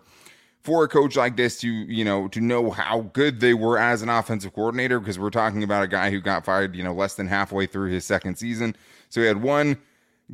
for 0.64 0.84
a 0.84 0.88
coach 0.88 1.16
like 1.16 1.38
this 1.38 1.60
to, 1.60 1.68
you 1.70 2.04
know, 2.04 2.28
to 2.30 2.42
know 2.42 2.72
how 2.72 3.02
good 3.14 3.40
they 3.40 3.54
were 3.54 3.78
as 3.78 4.02
an 4.02 4.10
offensive 4.10 4.54
coordinator 4.54 5.00
because 5.00 5.20
we're 5.20 5.30
talking 5.30 5.64
about 5.64 5.84
a 5.84 5.88
guy 5.88 6.10
who 6.10 6.20
got 6.20 6.44
fired, 6.44 6.76
you 6.76 6.84
know, 6.84 6.94
less 6.94 7.14
than 7.14 7.28
halfway 7.28 7.68
through 7.68 7.92
his 7.92 8.04
second 8.04 8.36
season. 8.36 8.76
So 9.10 9.22
he 9.22 9.28
had 9.28 9.44
one 9.44 9.78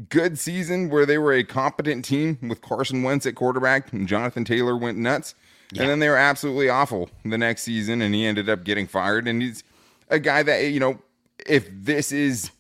good 0.08 0.40
season 0.40 0.90
where 0.90 1.06
they 1.06 1.18
were 1.18 1.34
a 1.34 1.44
competent 1.44 2.06
team 2.06 2.38
with 2.42 2.62
Carson 2.62 3.04
Wentz 3.04 3.26
at 3.26 3.36
quarterback 3.36 3.92
and 3.92 4.08
Jonathan 4.08 4.46
Taylor 4.46 4.78
went 4.78 4.98
nuts. 4.98 5.36
Yeah. 5.74 5.82
And 5.82 5.92
then 5.92 6.00
they 6.00 6.08
were 6.08 6.18
absolutely 6.18 6.70
awful 6.70 7.10
the 7.26 7.38
next 7.38 7.64
season 7.64 8.02
and 8.02 8.16
he 8.16 8.26
ended 8.26 8.48
up 8.48 8.64
getting 8.64 8.88
fired 8.88 9.28
and 9.28 9.42
he's 9.42 9.66
a 10.10 10.20
guy 10.20 10.44
that, 10.44 10.64
you 10.64 10.80
know, 10.80 11.02
if 11.46 11.70
this 11.70 12.14
is 12.14 12.52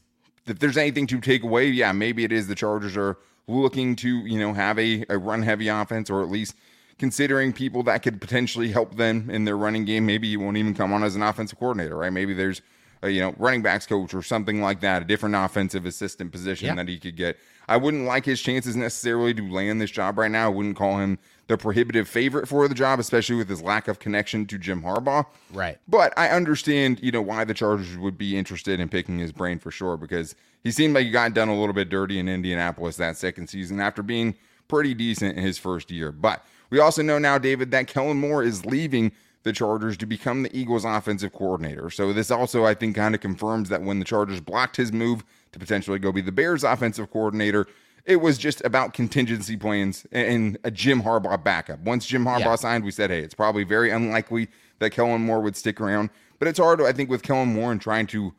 if 0.47 0.59
there's 0.59 0.77
anything 0.77 1.07
to 1.07 1.19
take 1.19 1.43
away, 1.43 1.67
yeah, 1.67 1.91
maybe 1.91 2.23
it 2.23 2.31
is 2.31 2.47
the 2.47 2.55
Chargers 2.55 2.97
are 2.97 3.17
looking 3.47 3.95
to, 3.97 4.09
you 4.19 4.39
know, 4.39 4.53
have 4.53 4.79
a, 4.79 5.05
a 5.09 5.17
run 5.17 5.41
heavy 5.41 5.67
offense 5.67 6.09
or 6.09 6.21
at 6.21 6.29
least 6.29 6.55
considering 6.97 7.51
people 7.51 7.83
that 7.83 8.03
could 8.03 8.21
potentially 8.21 8.71
help 8.71 8.95
them 8.95 9.29
in 9.29 9.45
their 9.45 9.57
running 9.57 9.85
game. 9.85 10.05
Maybe 10.05 10.27
you 10.27 10.39
won't 10.39 10.57
even 10.57 10.73
come 10.73 10.93
on 10.93 11.03
as 11.03 11.15
an 11.15 11.23
offensive 11.23 11.59
coordinator, 11.59 11.97
right? 11.97 12.13
Maybe 12.13 12.33
there's 12.33 12.61
a, 13.01 13.09
you 13.09 13.21
know, 13.21 13.33
running 13.37 13.61
backs 13.61 13.87
coach 13.87 14.13
or 14.13 14.21
something 14.21 14.61
like 14.61 14.81
that, 14.81 15.01
a 15.01 15.05
different 15.05 15.35
offensive 15.35 15.85
assistant 15.85 16.31
position 16.31 16.67
yeah. 16.67 16.75
that 16.75 16.87
he 16.87 16.99
could 16.99 17.15
get. 17.15 17.37
I 17.67 17.77
wouldn't 17.77 18.05
like 18.05 18.25
his 18.25 18.41
chances 18.41 18.75
necessarily 18.75 19.33
to 19.33 19.51
land 19.51 19.81
this 19.81 19.91
job 19.91 20.17
right 20.17 20.29
now. 20.29 20.45
I 20.45 20.49
wouldn't 20.49 20.75
call 20.75 20.99
him 20.99 21.17
the 21.51 21.57
prohibitive 21.57 22.07
favorite 22.07 22.47
for 22.47 22.65
the 22.69 22.73
job, 22.73 22.97
especially 22.97 23.35
with 23.35 23.49
his 23.49 23.61
lack 23.61 23.89
of 23.89 23.99
connection 23.99 24.45
to 24.45 24.57
Jim 24.57 24.81
Harbaugh. 24.81 25.25
Right. 25.51 25.77
But 25.85 26.17
I 26.17 26.29
understand, 26.29 27.01
you 27.03 27.11
know, 27.11 27.21
why 27.21 27.43
the 27.43 27.53
Chargers 27.53 27.97
would 27.97 28.17
be 28.17 28.37
interested 28.37 28.79
in 28.79 28.87
picking 28.87 29.19
his 29.19 29.33
brain 29.33 29.59
for 29.59 29.69
sure 29.69 29.97
because 29.97 30.33
he 30.63 30.71
seemed 30.71 30.93
like 30.93 31.03
he 31.03 31.11
got 31.11 31.33
done 31.33 31.49
a 31.49 31.59
little 31.59 31.73
bit 31.73 31.89
dirty 31.89 32.19
in 32.19 32.29
Indianapolis 32.29 32.95
that 32.97 33.17
second 33.17 33.47
season 33.47 33.81
after 33.81 34.01
being 34.01 34.35
pretty 34.69 34.93
decent 34.93 35.37
in 35.37 35.43
his 35.43 35.57
first 35.57 35.91
year. 35.91 36.13
But 36.13 36.41
we 36.69 36.79
also 36.79 37.01
know 37.01 37.19
now, 37.19 37.37
David, 37.37 37.71
that 37.71 37.87
Kellen 37.87 38.17
Moore 38.17 38.43
is 38.43 38.65
leaving 38.65 39.11
the 39.43 39.51
Chargers 39.51 39.97
to 39.97 40.05
become 40.05 40.43
the 40.43 40.57
Eagles' 40.57 40.85
offensive 40.85 41.33
coordinator. 41.33 41.89
So 41.89 42.13
this 42.13 42.31
also, 42.31 42.63
I 42.63 42.75
think, 42.75 42.95
kind 42.95 43.13
of 43.13 43.19
confirms 43.19 43.67
that 43.67 43.81
when 43.81 43.99
the 43.99 44.05
Chargers 44.05 44.39
blocked 44.39 44.77
his 44.77 44.93
move 44.93 45.25
to 45.51 45.59
potentially 45.59 45.99
go 45.99 46.13
be 46.13 46.21
the 46.21 46.31
Bears' 46.31 46.63
offensive 46.63 47.11
coordinator, 47.11 47.67
it 48.05 48.17
was 48.17 48.37
just 48.37 48.63
about 48.65 48.93
contingency 48.93 49.57
plans 49.57 50.05
and 50.11 50.57
a 50.63 50.71
Jim 50.71 51.03
Harbaugh 51.03 51.43
backup. 51.43 51.79
Once 51.81 52.05
Jim 52.05 52.25
Harbaugh 52.25 52.39
yeah. 52.39 52.55
signed, 52.55 52.83
we 52.83 52.91
said, 52.91 53.09
hey, 53.09 53.19
it's 53.19 53.33
probably 53.33 53.63
very 53.63 53.91
unlikely 53.91 54.49
that 54.79 54.91
Kellen 54.91 55.21
Moore 55.21 55.41
would 55.41 55.55
stick 55.55 55.79
around. 55.79 56.09
But 56.39 56.47
it's 56.47 56.59
hard, 56.59 56.81
I 56.81 56.91
think, 56.91 57.09
with 57.09 57.21
Kellen 57.21 57.53
Moore 57.53 57.71
and 57.71 57.79
trying 57.79 58.07
to, 58.07 58.33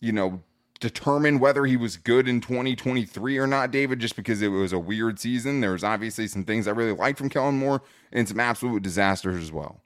you 0.00 0.12
know, 0.12 0.42
determine 0.80 1.38
whether 1.40 1.64
he 1.64 1.76
was 1.76 1.96
good 1.96 2.28
in 2.28 2.40
2023 2.40 3.38
or 3.38 3.46
not, 3.46 3.70
David, 3.70 3.98
just 3.98 4.16
because 4.16 4.42
it 4.42 4.48
was 4.48 4.72
a 4.72 4.78
weird 4.78 5.18
season. 5.18 5.60
There 5.60 5.72
was 5.72 5.82
obviously 5.82 6.28
some 6.28 6.44
things 6.44 6.68
I 6.68 6.72
really 6.72 6.92
liked 6.92 7.18
from 7.18 7.28
Kellen 7.28 7.58
Moore 7.58 7.82
and 8.12 8.28
some 8.28 8.38
absolute 8.38 8.82
disasters 8.82 9.42
as 9.42 9.50
well. 9.50 9.80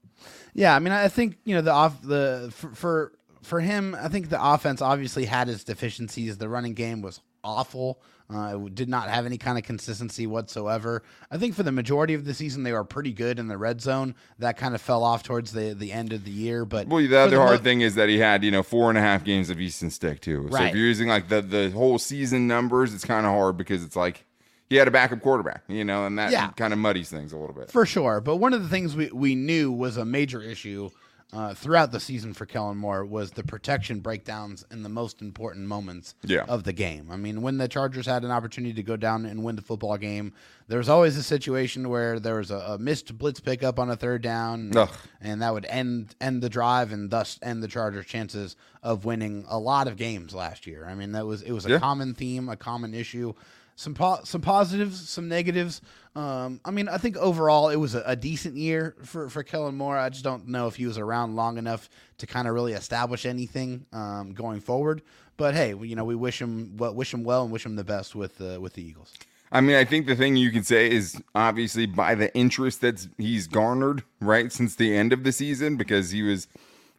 Yeah, 0.54 0.74
I 0.74 0.78
mean, 0.80 0.92
I 0.92 1.08
think 1.08 1.38
you 1.44 1.54
know 1.54 1.60
the 1.60 1.70
off 1.70 2.02
the 2.02 2.52
for, 2.52 2.74
for 2.74 3.12
for 3.42 3.60
him, 3.60 3.96
I 4.00 4.08
think 4.08 4.28
the 4.28 4.44
offense 4.44 4.82
obviously 4.82 5.24
had 5.24 5.48
its 5.48 5.62
deficiencies. 5.62 6.38
The 6.38 6.48
running 6.48 6.74
game 6.74 7.00
was 7.00 7.20
awful. 7.44 8.02
Uh, 8.30 8.58
did 8.74 8.90
not 8.90 9.08
have 9.08 9.24
any 9.24 9.38
kind 9.38 9.56
of 9.56 9.64
consistency 9.64 10.26
whatsoever. 10.26 11.02
I 11.30 11.38
think 11.38 11.54
for 11.54 11.62
the 11.62 11.72
majority 11.72 12.12
of 12.12 12.26
the 12.26 12.34
season, 12.34 12.62
they 12.62 12.72
were 12.72 12.84
pretty 12.84 13.14
good 13.14 13.38
in 13.38 13.48
the 13.48 13.56
red 13.56 13.80
zone. 13.80 14.14
That 14.38 14.58
kind 14.58 14.74
of 14.74 14.82
fell 14.82 15.02
off 15.02 15.22
towards 15.22 15.52
the, 15.52 15.72
the 15.72 15.92
end 15.92 16.12
of 16.12 16.24
the 16.24 16.30
year. 16.30 16.66
But 16.66 16.88
well, 16.88 17.00
the 17.00 17.16
other 17.18 17.36
the 17.36 17.42
hard 17.42 17.62
thing 17.62 17.80
is 17.80 17.94
that 17.94 18.10
he 18.10 18.18
had 18.18 18.44
you 18.44 18.50
know 18.50 18.62
four 18.62 18.90
and 18.90 18.98
a 18.98 19.00
half 19.00 19.24
games 19.24 19.48
of 19.48 19.58
Easton 19.58 19.88
Stick 19.88 20.20
too. 20.20 20.46
So 20.50 20.58
right. 20.58 20.68
if 20.68 20.74
you're 20.74 20.84
using 20.84 21.08
like 21.08 21.28
the 21.28 21.40
the 21.40 21.70
whole 21.70 21.98
season 21.98 22.46
numbers, 22.46 22.92
it's 22.92 23.04
kind 23.04 23.24
of 23.24 23.32
hard 23.32 23.56
because 23.56 23.82
it's 23.82 23.96
like 23.96 24.26
he 24.68 24.76
had 24.76 24.88
a 24.88 24.90
backup 24.90 25.22
quarterback, 25.22 25.62
you 25.66 25.84
know, 25.84 26.04
and 26.04 26.18
that 26.18 26.30
yeah. 26.30 26.50
kind 26.50 26.74
of 26.74 26.78
muddies 26.78 27.08
things 27.08 27.32
a 27.32 27.38
little 27.38 27.54
bit 27.54 27.70
for 27.70 27.86
sure. 27.86 28.20
But 28.20 28.36
one 28.36 28.52
of 28.52 28.62
the 28.62 28.68
things 28.68 28.94
we 28.94 29.10
we 29.10 29.34
knew 29.36 29.72
was 29.72 29.96
a 29.96 30.04
major 30.04 30.42
issue 30.42 30.90
uh, 31.32 31.52
throughout 31.52 31.92
the 31.92 32.00
season 32.00 32.32
for 32.32 32.46
Kellen 32.46 32.78
Moore 32.78 33.04
was 33.04 33.32
the 33.32 33.42
protection 33.42 34.00
breakdowns 34.00 34.64
in 34.70 34.82
the 34.82 34.88
most 34.88 35.20
important 35.20 35.66
moments 35.66 36.14
yeah. 36.22 36.44
of 36.48 36.64
the 36.64 36.72
game. 36.72 37.10
I 37.10 37.16
mean, 37.16 37.42
when 37.42 37.58
the 37.58 37.68
Chargers 37.68 38.06
had 38.06 38.24
an 38.24 38.30
opportunity 38.30 38.72
to 38.74 38.82
go 38.82 38.96
down 38.96 39.26
and 39.26 39.44
win 39.44 39.54
the 39.54 39.62
football 39.62 39.98
game, 39.98 40.32
there 40.68 40.78
was 40.78 40.88
always 40.88 41.18
a 41.18 41.22
situation 41.22 41.90
where 41.90 42.18
there 42.18 42.36
was 42.36 42.50
a, 42.50 42.56
a 42.56 42.78
missed 42.78 43.18
blitz 43.18 43.40
pickup 43.40 43.78
on 43.78 43.90
a 43.90 43.96
third 43.96 44.22
down, 44.22 44.74
Ugh. 44.74 44.90
and 45.20 45.42
that 45.42 45.52
would 45.52 45.66
end 45.66 46.14
end 46.20 46.42
the 46.42 46.48
drive 46.48 46.92
and 46.92 47.10
thus 47.10 47.38
end 47.42 47.62
the 47.62 47.68
Chargers' 47.68 48.06
chances 48.06 48.56
of 48.82 49.04
winning 49.04 49.44
a 49.48 49.58
lot 49.58 49.86
of 49.86 49.96
games 49.96 50.34
last 50.34 50.66
year. 50.66 50.86
I 50.88 50.94
mean, 50.94 51.12
that 51.12 51.26
was 51.26 51.42
it 51.42 51.52
was 51.52 51.66
a 51.66 51.70
yeah. 51.70 51.78
common 51.78 52.14
theme, 52.14 52.48
a 52.48 52.56
common 52.56 52.94
issue 52.94 53.34
some 53.78 53.94
po- 53.94 54.18
some 54.24 54.40
positives, 54.40 55.08
some 55.08 55.28
negatives. 55.28 55.80
Um, 56.16 56.60
I 56.64 56.72
mean, 56.72 56.88
I 56.88 56.98
think 56.98 57.16
overall 57.16 57.68
it 57.68 57.76
was 57.76 57.94
a, 57.94 58.02
a, 58.06 58.16
decent 58.16 58.56
year 58.56 58.96
for 59.04 59.28
for 59.28 59.44
Kellen 59.44 59.76
Moore. 59.76 59.96
I 59.96 60.08
just 60.08 60.24
don't 60.24 60.48
know 60.48 60.66
if 60.66 60.74
he 60.74 60.84
was 60.84 60.98
around 60.98 61.36
long 61.36 61.58
enough 61.58 61.88
to 62.18 62.26
kind 62.26 62.48
of 62.48 62.54
really 62.54 62.72
establish 62.72 63.24
anything 63.24 63.86
um, 63.92 64.32
going 64.32 64.58
forward. 64.60 65.00
But 65.36 65.54
hey, 65.54 65.76
you 65.80 65.94
know, 65.94 66.04
we 66.04 66.16
wish 66.16 66.42
him 66.42 66.76
well, 66.76 66.92
wish 66.92 67.14
him 67.14 67.22
well, 67.22 67.44
and 67.44 67.52
wish 67.52 67.64
him 67.64 67.76
the 67.76 67.84
best 67.84 68.16
with 68.16 68.40
uh, 68.40 68.60
with 68.60 68.72
the 68.72 68.82
Eagles. 68.82 69.14
I 69.52 69.60
mean, 69.60 69.76
I 69.76 69.84
think 69.84 70.06
the 70.06 70.16
thing 70.16 70.34
you 70.34 70.50
can 70.50 70.64
say 70.64 70.90
is 70.90 71.22
obviously 71.36 71.86
by 71.86 72.16
the 72.16 72.34
interest 72.34 72.80
that 72.80 73.06
he's 73.16 73.46
garnered 73.46 74.02
right 74.20 74.50
since 74.50 74.74
the 74.74 74.94
end 74.96 75.12
of 75.12 75.22
the 75.22 75.30
season, 75.30 75.76
because 75.76 76.10
he 76.10 76.22
was 76.22 76.48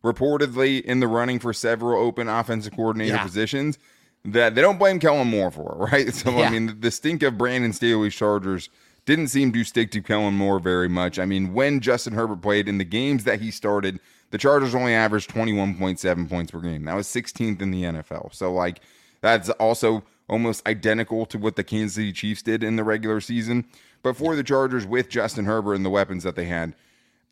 reportedly 0.01 0.81
in 0.81 1.01
the 1.01 1.07
running 1.09 1.39
for 1.39 1.51
several 1.51 2.01
open 2.01 2.29
offensive 2.29 2.73
coordinator 2.73 3.15
yeah. 3.15 3.23
positions 3.23 3.77
that 4.25 4.55
they 4.55 4.61
don't 4.61 4.77
blame 4.77 4.99
Kellen 4.99 5.27
Moore 5.27 5.51
for, 5.51 5.87
right? 5.91 6.13
So 6.13 6.31
yeah. 6.31 6.47
I 6.47 6.49
mean, 6.49 6.79
the, 6.79 6.91
stink 6.91 7.23
of 7.23 7.37
Brandon 7.37 7.73
Staley's 7.73 8.15
Chargers 8.15 8.69
didn't 9.05 9.27
seem 9.29 9.51
to 9.53 9.63
stick 9.63 9.91
to 9.91 10.01
Kellen 10.01 10.33
Moore 10.33 10.59
very 10.59 10.89
much. 10.89 11.17
I 11.19 11.25
mean, 11.25 11.53
when 11.53 11.79
Justin 11.79 12.13
Herbert 12.13 12.41
played 12.41 12.67
in 12.67 12.77
the 12.77 12.85
games 12.85 13.23
that 13.23 13.41
he 13.41 13.51
started, 13.51 13.99
the 14.31 14.37
Chargers 14.37 14.75
only 14.75 14.93
averaged 14.93 15.29
21.7 15.31 16.29
points 16.29 16.51
per 16.51 16.59
game. 16.59 16.85
That 16.85 16.95
was 16.95 17.07
16th 17.07 17.61
in 17.61 17.71
the 17.71 17.83
NFL. 17.83 18.33
So 18.33 18.53
like 18.53 18.81
that's 19.21 19.49
also 19.51 20.03
almost 20.27 20.67
identical 20.67 21.25
to 21.25 21.37
what 21.37 21.55
the 21.55 21.63
Kansas 21.63 21.95
City 21.95 22.13
Chiefs 22.13 22.41
did 22.43 22.63
in 22.63 22.75
the 22.75 22.83
regular 22.83 23.19
season. 23.21 23.65
But 24.03 24.15
for 24.15 24.35
the 24.35 24.43
Chargers 24.43 24.85
with 24.85 25.09
Justin 25.09 25.45
Herbert 25.45 25.73
and 25.73 25.85
the 25.85 25.89
weapons 25.89 26.23
that 26.23 26.35
they 26.35 26.45
had, 26.45 26.75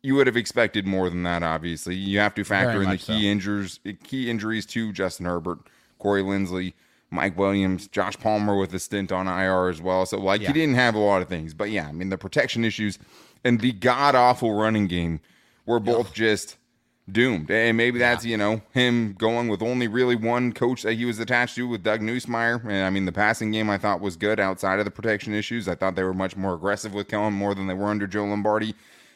you 0.02 0.14
would 0.14 0.26
have 0.26 0.36
expected 0.36 0.86
more 0.86 1.08
than 1.08 1.22
that 1.24 1.42
obviously. 1.42 1.94
You 1.94 2.18
have 2.18 2.34
to 2.34 2.44
factor 2.44 2.82
in 2.82 2.90
the 2.90 2.96
key 2.96 3.22
so. 3.22 3.28
injuries 3.28 3.80
key 4.04 4.30
injuries 4.30 4.66
to 4.66 4.92
Justin 4.92 5.26
Herbert 5.26 5.58
Corey 5.98 6.22
Linsley, 6.22 6.74
Mike 7.10 7.38
Williams, 7.38 7.88
Josh 7.88 8.16
Palmer 8.18 8.56
with 8.56 8.72
a 8.74 8.78
stint 8.78 9.12
on 9.12 9.26
IR 9.26 9.68
as 9.68 9.80
well. 9.80 10.06
So 10.06 10.18
like 10.18 10.40
yeah. 10.40 10.48
he 10.48 10.52
didn't 10.52 10.74
have 10.74 10.94
a 10.94 10.98
lot 10.98 11.22
of 11.22 11.28
things, 11.28 11.54
but 11.54 11.70
yeah, 11.70 11.88
I 11.88 11.92
mean 11.92 12.10
the 12.10 12.18
protection 12.18 12.64
issues 12.64 12.98
and 13.44 13.60
the 13.60 13.72
god 13.72 14.14
awful 14.14 14.54
running 14.54 14.86
game 14.86 15.20
were 15.66 15.80
both 15.80 16.12
just 16.12 16.56
doomed. 17.10 17.50
And 17.50 17.76
maybe 17.76 17.98
that's 17.98 18.24
yeah. 18.24 18.32
you 18.32 18.36
know 18.36 18.62
him 18.72 19.14
going 19.14 19.48
with 19.48 19.62
only 19.62 19.88
really 19.88 20.16
one 20.16 20.52
coach 20.52 20.82
that 20.82 20.94
he 20.94 21.04
was 21.04 21.18
attached 21.18 21.54
to 21.56 21.66
with 21.66 21.82
Doug 21.82 22.00
Nussmeier. 22.00 22.62
And 22.64 22.84
I 22.84 22.90
mean 22.90 23.06
the 23.06 23.12
passing 23.12 23.50
game 23.52 23.70
I 23.70 23.78
thought 23.78 24.00
was 24.00 24.16
good 24.16 24.38
outside 24.38 24.78
of 24.78 24.84
the 24.84 24.90
protection 24.90 25.34
issues. 25.34 25.68
I 25.68 25.74
thought 25.74 25.94
they 25.94 26.04
were 26.04 26.14
much 26.14 26.36
more 26.36 26.54
aggressive 26.54 26.94
with 26.94 27.08
Kellen 27.08 27.34
Moore 27.34 27.54
than 27.54 27.66
they 27.66 27.74
were 27.74 27.86
under 27.86 28.06
Joe 28.06 28.24
Lombardi. 28.24 28.74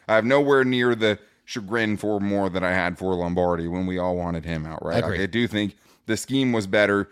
I 0.09 0.15
have 0.15 0.25
nowhere 0.25 0.65
near 0.65 0.95
the 0.95 1.19
chagrin 1.45 1.97
for 1.97 2.21
Moore 2.21 2.49
that 2.51 2.65
I 2.65 2.73
had 2.73 2.99
for 2.99 3.15
Lombardi 3.15 3.69
when 3.69 3.87
we 3.87 3.99
all 3.99 4.17
wanted 4.17 4.45
him 4.45 4.67
out. 4.67 4.85
Right, 4.85 5.05
I, 5.05 5.23
I 5.23 5.27
do 5.27 5.47
think 5.47 5.77
the 6.07 6.17
scheme 6.17 6.53
was 6.53 6.67
better. 6.67 7.09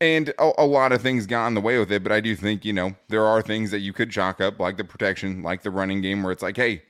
And 0.00 0.28
a, 0.38 0.52
a, 0.58 0.66
lot 0.66 0.92
of 0.92 1.02
things 1.02 1.26
got 1.26 1.48
in 1.48 1.54
the 1.54 1.60
way 1.60 1.78
with 1.78 1.90
it, 1.90 2.04
but 2.04 2.12
I 2.12 2.20
do 2.20 2.36
think, 2.36 2.64
you 2.64 2.72
know, 2.72 2.94
there 3.08 3.26
are 3.26 3.42
things 3.42 3.72
that 3.72 3.80
you 3.80 3.92
could 3.92 4.10
chalk 4.10 4.40
up, 4.40 4.60
like 4.60 4.76
the 4.76 4.84
protection, 4.84 5.42
like 5.42 5.62
the 5.62 5.72
running 5.72 6.00
game, 6.00 6.22
where 6.22 6.30
it's 6.30 6.42
like, 6.42 6.56
hey, 6.56 6.82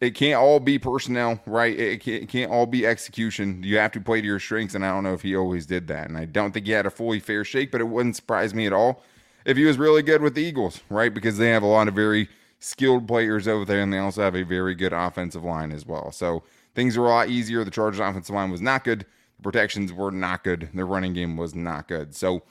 it 0.00 0.14
can't 0.14 0.40
all 0.40 0.58
be 0.58 0.78
personnel, 0.78 1.40
right? 1.46 1.78
It 1.78 2.00
can't, 2.00 2.22
it 2.22 2.28
can't 2.28 2.50
all 2.50 2.66
be 2.66 2.86
execution. 2.86 3.62
You 3.62 3.76
have 3.76 3.92
to 3.92 4.00
play 4.00 4.20
to 4.20 4.26
your 4.26 4.40
strengths, 4.40 4.74
and 4.74 4.84
I 4.84 4.90
don't 4.90 5.04
know 5.04 5.14
if 5.14 5.22
he 5.22 5.36
always 5.36 5.66
did 5.66 5.86
that. 5.88 6.08
And 6.08 6.16
I 6.16 6.24
don't 6.24 6.52
think 6.52 6.66
he 6.66 6.72
had 6.72 6.86
a 6.86 6.90
fully 6.90 7.20
fair 7.20 7.44
shake, 7.44 7.70
but 7.70 7.80
it 7.80 7.84
wouldn't 7.84 8.16
surprise 8.16 8.54
me 8.54 8.66
at 8.66 8.72
all 8.72 9.02
if 9.44 9.56
he 9.56 9.64
was 9.64 9.78
really 9.78 10.02
good 10.02 10.22
with 10.22 10.34
the 10.34 10.42
Eagles, 10.42 10.80
right? 10.88 11.12
Because 11.12 11.38
they 11.38 11.50
have 11.50 11.62
a 11.62 11.66
lot 11.66 11.88
of 11.88 11.94
very 11.94 12.28
skilled 12.58 13.06
players 13.06 13.46
over 13.46 13.64
there, 13.64 13.80
and 13.80 13.92
they 13.92 13.98
also 13.98 14.22
have 14.22 14.34
a 14.34 14.42
very 14.42 14.74
good 14.74 14.92
offensive 14.92 15.44
line 15.44 15.72
as 15.72 15.86
well. 15.86 16.10
So 16.10 16.42
things 16.74 16.96
are 16.96 17.04
a 17.04 17.08
lot 17.08 17.28
easier. 17.28 17.64
The 17.64 17.70
Chargers' 17.70 18.00
offensive 18.00 18.34
line 18.34 18.50
was 18.50 18.62
not 18.62 18.84
good 18.84 19.06
protections 19.42 19.92
were 19.92 20.10
not 20.10 20.44
good. 20.44 20.68
Their 20.74 20.86
running 20.86 21.12
game 21.12 21.36
was 21.36 21.54
not 21.54 21.88
good. 21.88 22.14
So 22.14 22.42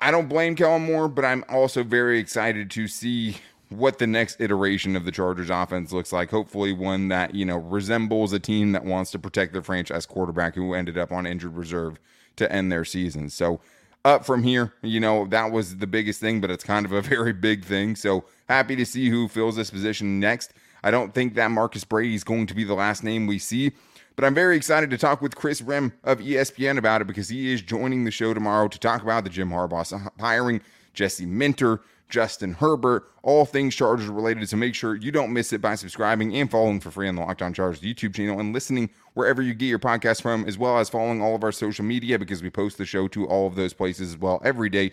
I 0.00 0.10
don't 0.10 0.28
blame 0.28 0.56
Kellen 0.56 0.84
Moore, 0.84 1.08
but 1.08 1.24
I'm 1.24 1.44
also 1.48 1.84
very 1.84 2.18
excited 2.18 2.70
to 2.72 2.88
see 2.88 3.36
what 3.68 3.98
the 3.98 4.06
next 4.06 4.40
iteration 4.40 4.96
of 4.96 5.04
the 5.04 5.12
Chargers 5.12 5.50
offense 5.50 5.92
looks 5.92 6.12
like. 6.12 6.30
Hopefully, 6.30 6.72
one 6.72 7.08
that, 7.08 7.34
you 7.34 7.44
know, 7.44 7.58
resembles 7.58 8.32
a 8.32 8.38
team 8.38 8.72
that 8.72 8.84
wants 8.84 9.10
to 9.12 9.18
protect 9.18 9.52
their 9.52 9.62
franchise 9.62 10.06
quarterback 10.06 10.54
who 10.54 10.74
ended 10.74 10.98
up 10.98 11.12
on 11.12 11.26
injured 11.26 11.56
reserve 11.56 11.98
to 12.36 12.50
end 12.52 12.70
their 12.70 12.84
season. 12.84 13.30
So, 13.30 13.60
up 14.04 14.26
from 14.26 14.42
here, 14.42 14.72
you 14.82 14.98
know, 14.98 15.26
that 15.28 15.52
was 15.52 15.76
the 15.76 15.86
biggest 15.86 16.20
thing, 16.20 16.40
but 16.40 16.50
it's 16.50 16.64
kind 16.64 16.84
of 16.84 16.92
a 16.92 17.02
very 17.02 17.32
big 17.32 17.64
thing. 17.64 17.96
So, 17.96 18.24
happy 18.48 18.76
to 18.76 18.84
see 18.84 19.08
who 19.08 19.28
fills 19.28 19.56
this 19.56 19.70
position 19.70 20.18
next. 20.20 20.52
I 20.82 20.90
don't 20.90 21.14
think 21.14 21.34
that 21.34 21.50
Marcus 21.50 21.84
Brady 21.84 22.14
is 22.14 22.24
going 22.24 22.46
to 22.48 22.54
be 22.54 22.64
the 22.64 22.74
last 22.74 23.04
name 23.04 23.26
we 23.26 23.38
see. 23.38 23.72
But 24.16 24.24
I'm 24.24 24.34
very 24.34 24.56
excited 24.56 24.90
to 24.90 24.98
talk 24.98 25.22
with 25.22 25.36
Kris 25.36 25.60
Rhim 25.62 25.92
of 26.04 26.18
ESPN 26.18 26.78
about 26.78 27.00
it 27.00 27.06
because 27.06 27.28
he 27.28 27.52
is 27.52 27.62
joining 27.62 28.04
the 28.04 28.10
show 28.10 28.34
tomorrow 28.34 28.68
to 28.68 28.78
talk 28.78 29.02
about 29.02 29.24
the 29.24 29.30
Jim 29.30 29.50
Harbaugh 29.50 29.92
uh, 29.92 30.10
hiring, 30.20 30.60
Jesse 30.92 31.26
Minter, 31.26 31.80
Justin 32.12 32.52
Herbert, 32.52 33.10
all 33.22 33.46
things 33.46 33.74
Chargers 33.74 34.08
related. 34.08 34.46
So 34.46 34.58
make 34.58 34.74
sure 34.74 34.94
you 34.94 35.10
don't 35.10 35.32
miss 35.32 35.52
it 35.54 35.62
by 35.62 35.76
subscribing 35.76 36.36
and 36.36 36.50
following 36.50 36.78
for 36.78 36.90
free 36.90 37.08
on 37.08 37.14
the 37.14 37.22
Locked 37.22 37.40
On 37.40 37.54
Chargers 37.54 37.80
YouTube 37.80 38.14
channel 38.14 38.38
and 38.38 38.52
listening 38.52 38.90
wherever 39.14 39.40
you 39.40 39.54
get 39.54 39.66
your 39.66 39.78
podcast 39.78 40.20
from, 40.20 40.44
as 40.44 40.58
well 40.58 40.78
as 40.78 40.90
following 40.90 41.22
all 41.22 41.34
of 41.34 41.42
our 41.42 41.52
social 41.52 41.86
media 41.86 42.18
because 42.18 42.42
we 42.42 42.50
post 42.50 42.76
the 42.76 42.84
show 42.84 43.08
to 43.08 43.26
all 43.26 43.46
of 43.46 43.54
those 43.54 43.72
places 43.72 44.10
as 44.10 44.18
well 44.18 44.42
every 44.44 44.68
day. 44.68 44.90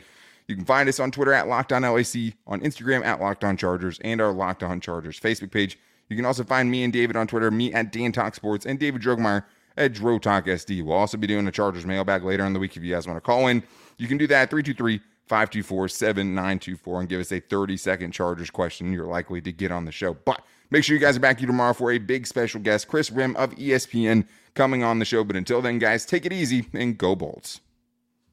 You 0.47 0.55
can 0.55 0.65
find 0.65 0.87
us 0.87 0.99
on 0.99 1.11
Twitter 1.11 1.33
at 1.33 1.47
Locked 1.49 1.73
On 1.73 1.81
LAC, 1.81 2.33
on 2.47 2.61
Instagram 2.61 3.03
at 3.03 3.19
Locked 3.19 3.43
On 3.43 3.57
Chargers, 3.57 3.99
and 3.99 4.21
our 4.21 4.31
Locked 4.31 4.63
On 4.63 4.79
Chargers 4.79 5.19
Facebook 5.19 5.51
page. 5.51 5.77
You 6.09 6.15
can 6.15 6.25
also 6.25 6.43
find 6.43 6.69
me 6.69 6.83
and 6.83 6.91
David 6.91 7.15
on 7.15 7.27
Twitter, 7.27 7.51
me 7.51 7.71
at 7.73 7.91
Dan 7.91 8.11
Talk 8.11 8.35
Sports, 8.35 8.65
and 8.65 8.79
David 8.79 9.01
Drogemeyer 9.01 9.45
at 9.77 9.93
Dro 9.93 10.19
Talk 10.19 10.45
SD. 10.45 10.83
We'll 10.83 10.95
also 10.95 11.17
be 11.17 11.27
doing 11.27 11.47
a 11.47 11.51
Chargers 11.51 11.85
mailbag 11.85 12.23
later 12.23 12.45
in 12.45 12.53
the 12.53 12.59
week 12.59 12.75
if 12.75 12.83
you 12.83 12.93
guys 12.93 13.07
want 13.07 13.17
to 13.17 13.21
call 13.21 13.47
in. 13.47 13.63
You 13.97 14.07
can 14.07 14.17
do 14.17 14.27
that 14.27 14.49
323 14.49 14.99
524 15.27 15.87
7924 15.87 16.99
and 16.99 17.09
give 17.09 17.21
us 17.21 17.31
a 17.31 17.39
30 17.39 17.77
second 17.77 18.11
Chargers 18.11 18.49
question. 18.49 18.91
You're 18.91 19.05
likely 19.05 19.39
to 19.41 19.51
get 19.51 19.71
on 19.71 19.85
the 19.85 19.91
show. 19.91 20.15
But 20.15 20.41
make 20.71 20.83
sure 20.83 20.95
you 20.95 20.99
guys 20.99 21.15
are 21.15 21.21
back 21.21 21.37
here 21.37 21.47
tomorrow 21.47 21.73
for 21.73 21.91
a 21.91 21.99
big 21.99 22.25
special 22.25 22.59
guest, 22.59 22.87
Kris 22.87 23.11
Rhim 23.11 23.35
of 23.35 23.51
ESPN, 23.55 24.27
coming 24.55 24.83
on 24.83 24.97
the 24.97 25.05
show. 25.05 25.23
But 25.23 25.35
until 25.35 25.61
then, 25.61 25.77
guys, 25.77 26.05
take 26.05 26.25
it 26.25 26.33
easy 26.33 26.65
and 26.73 26.97
go 26.97 27.15
Bolts. 27.15 27.61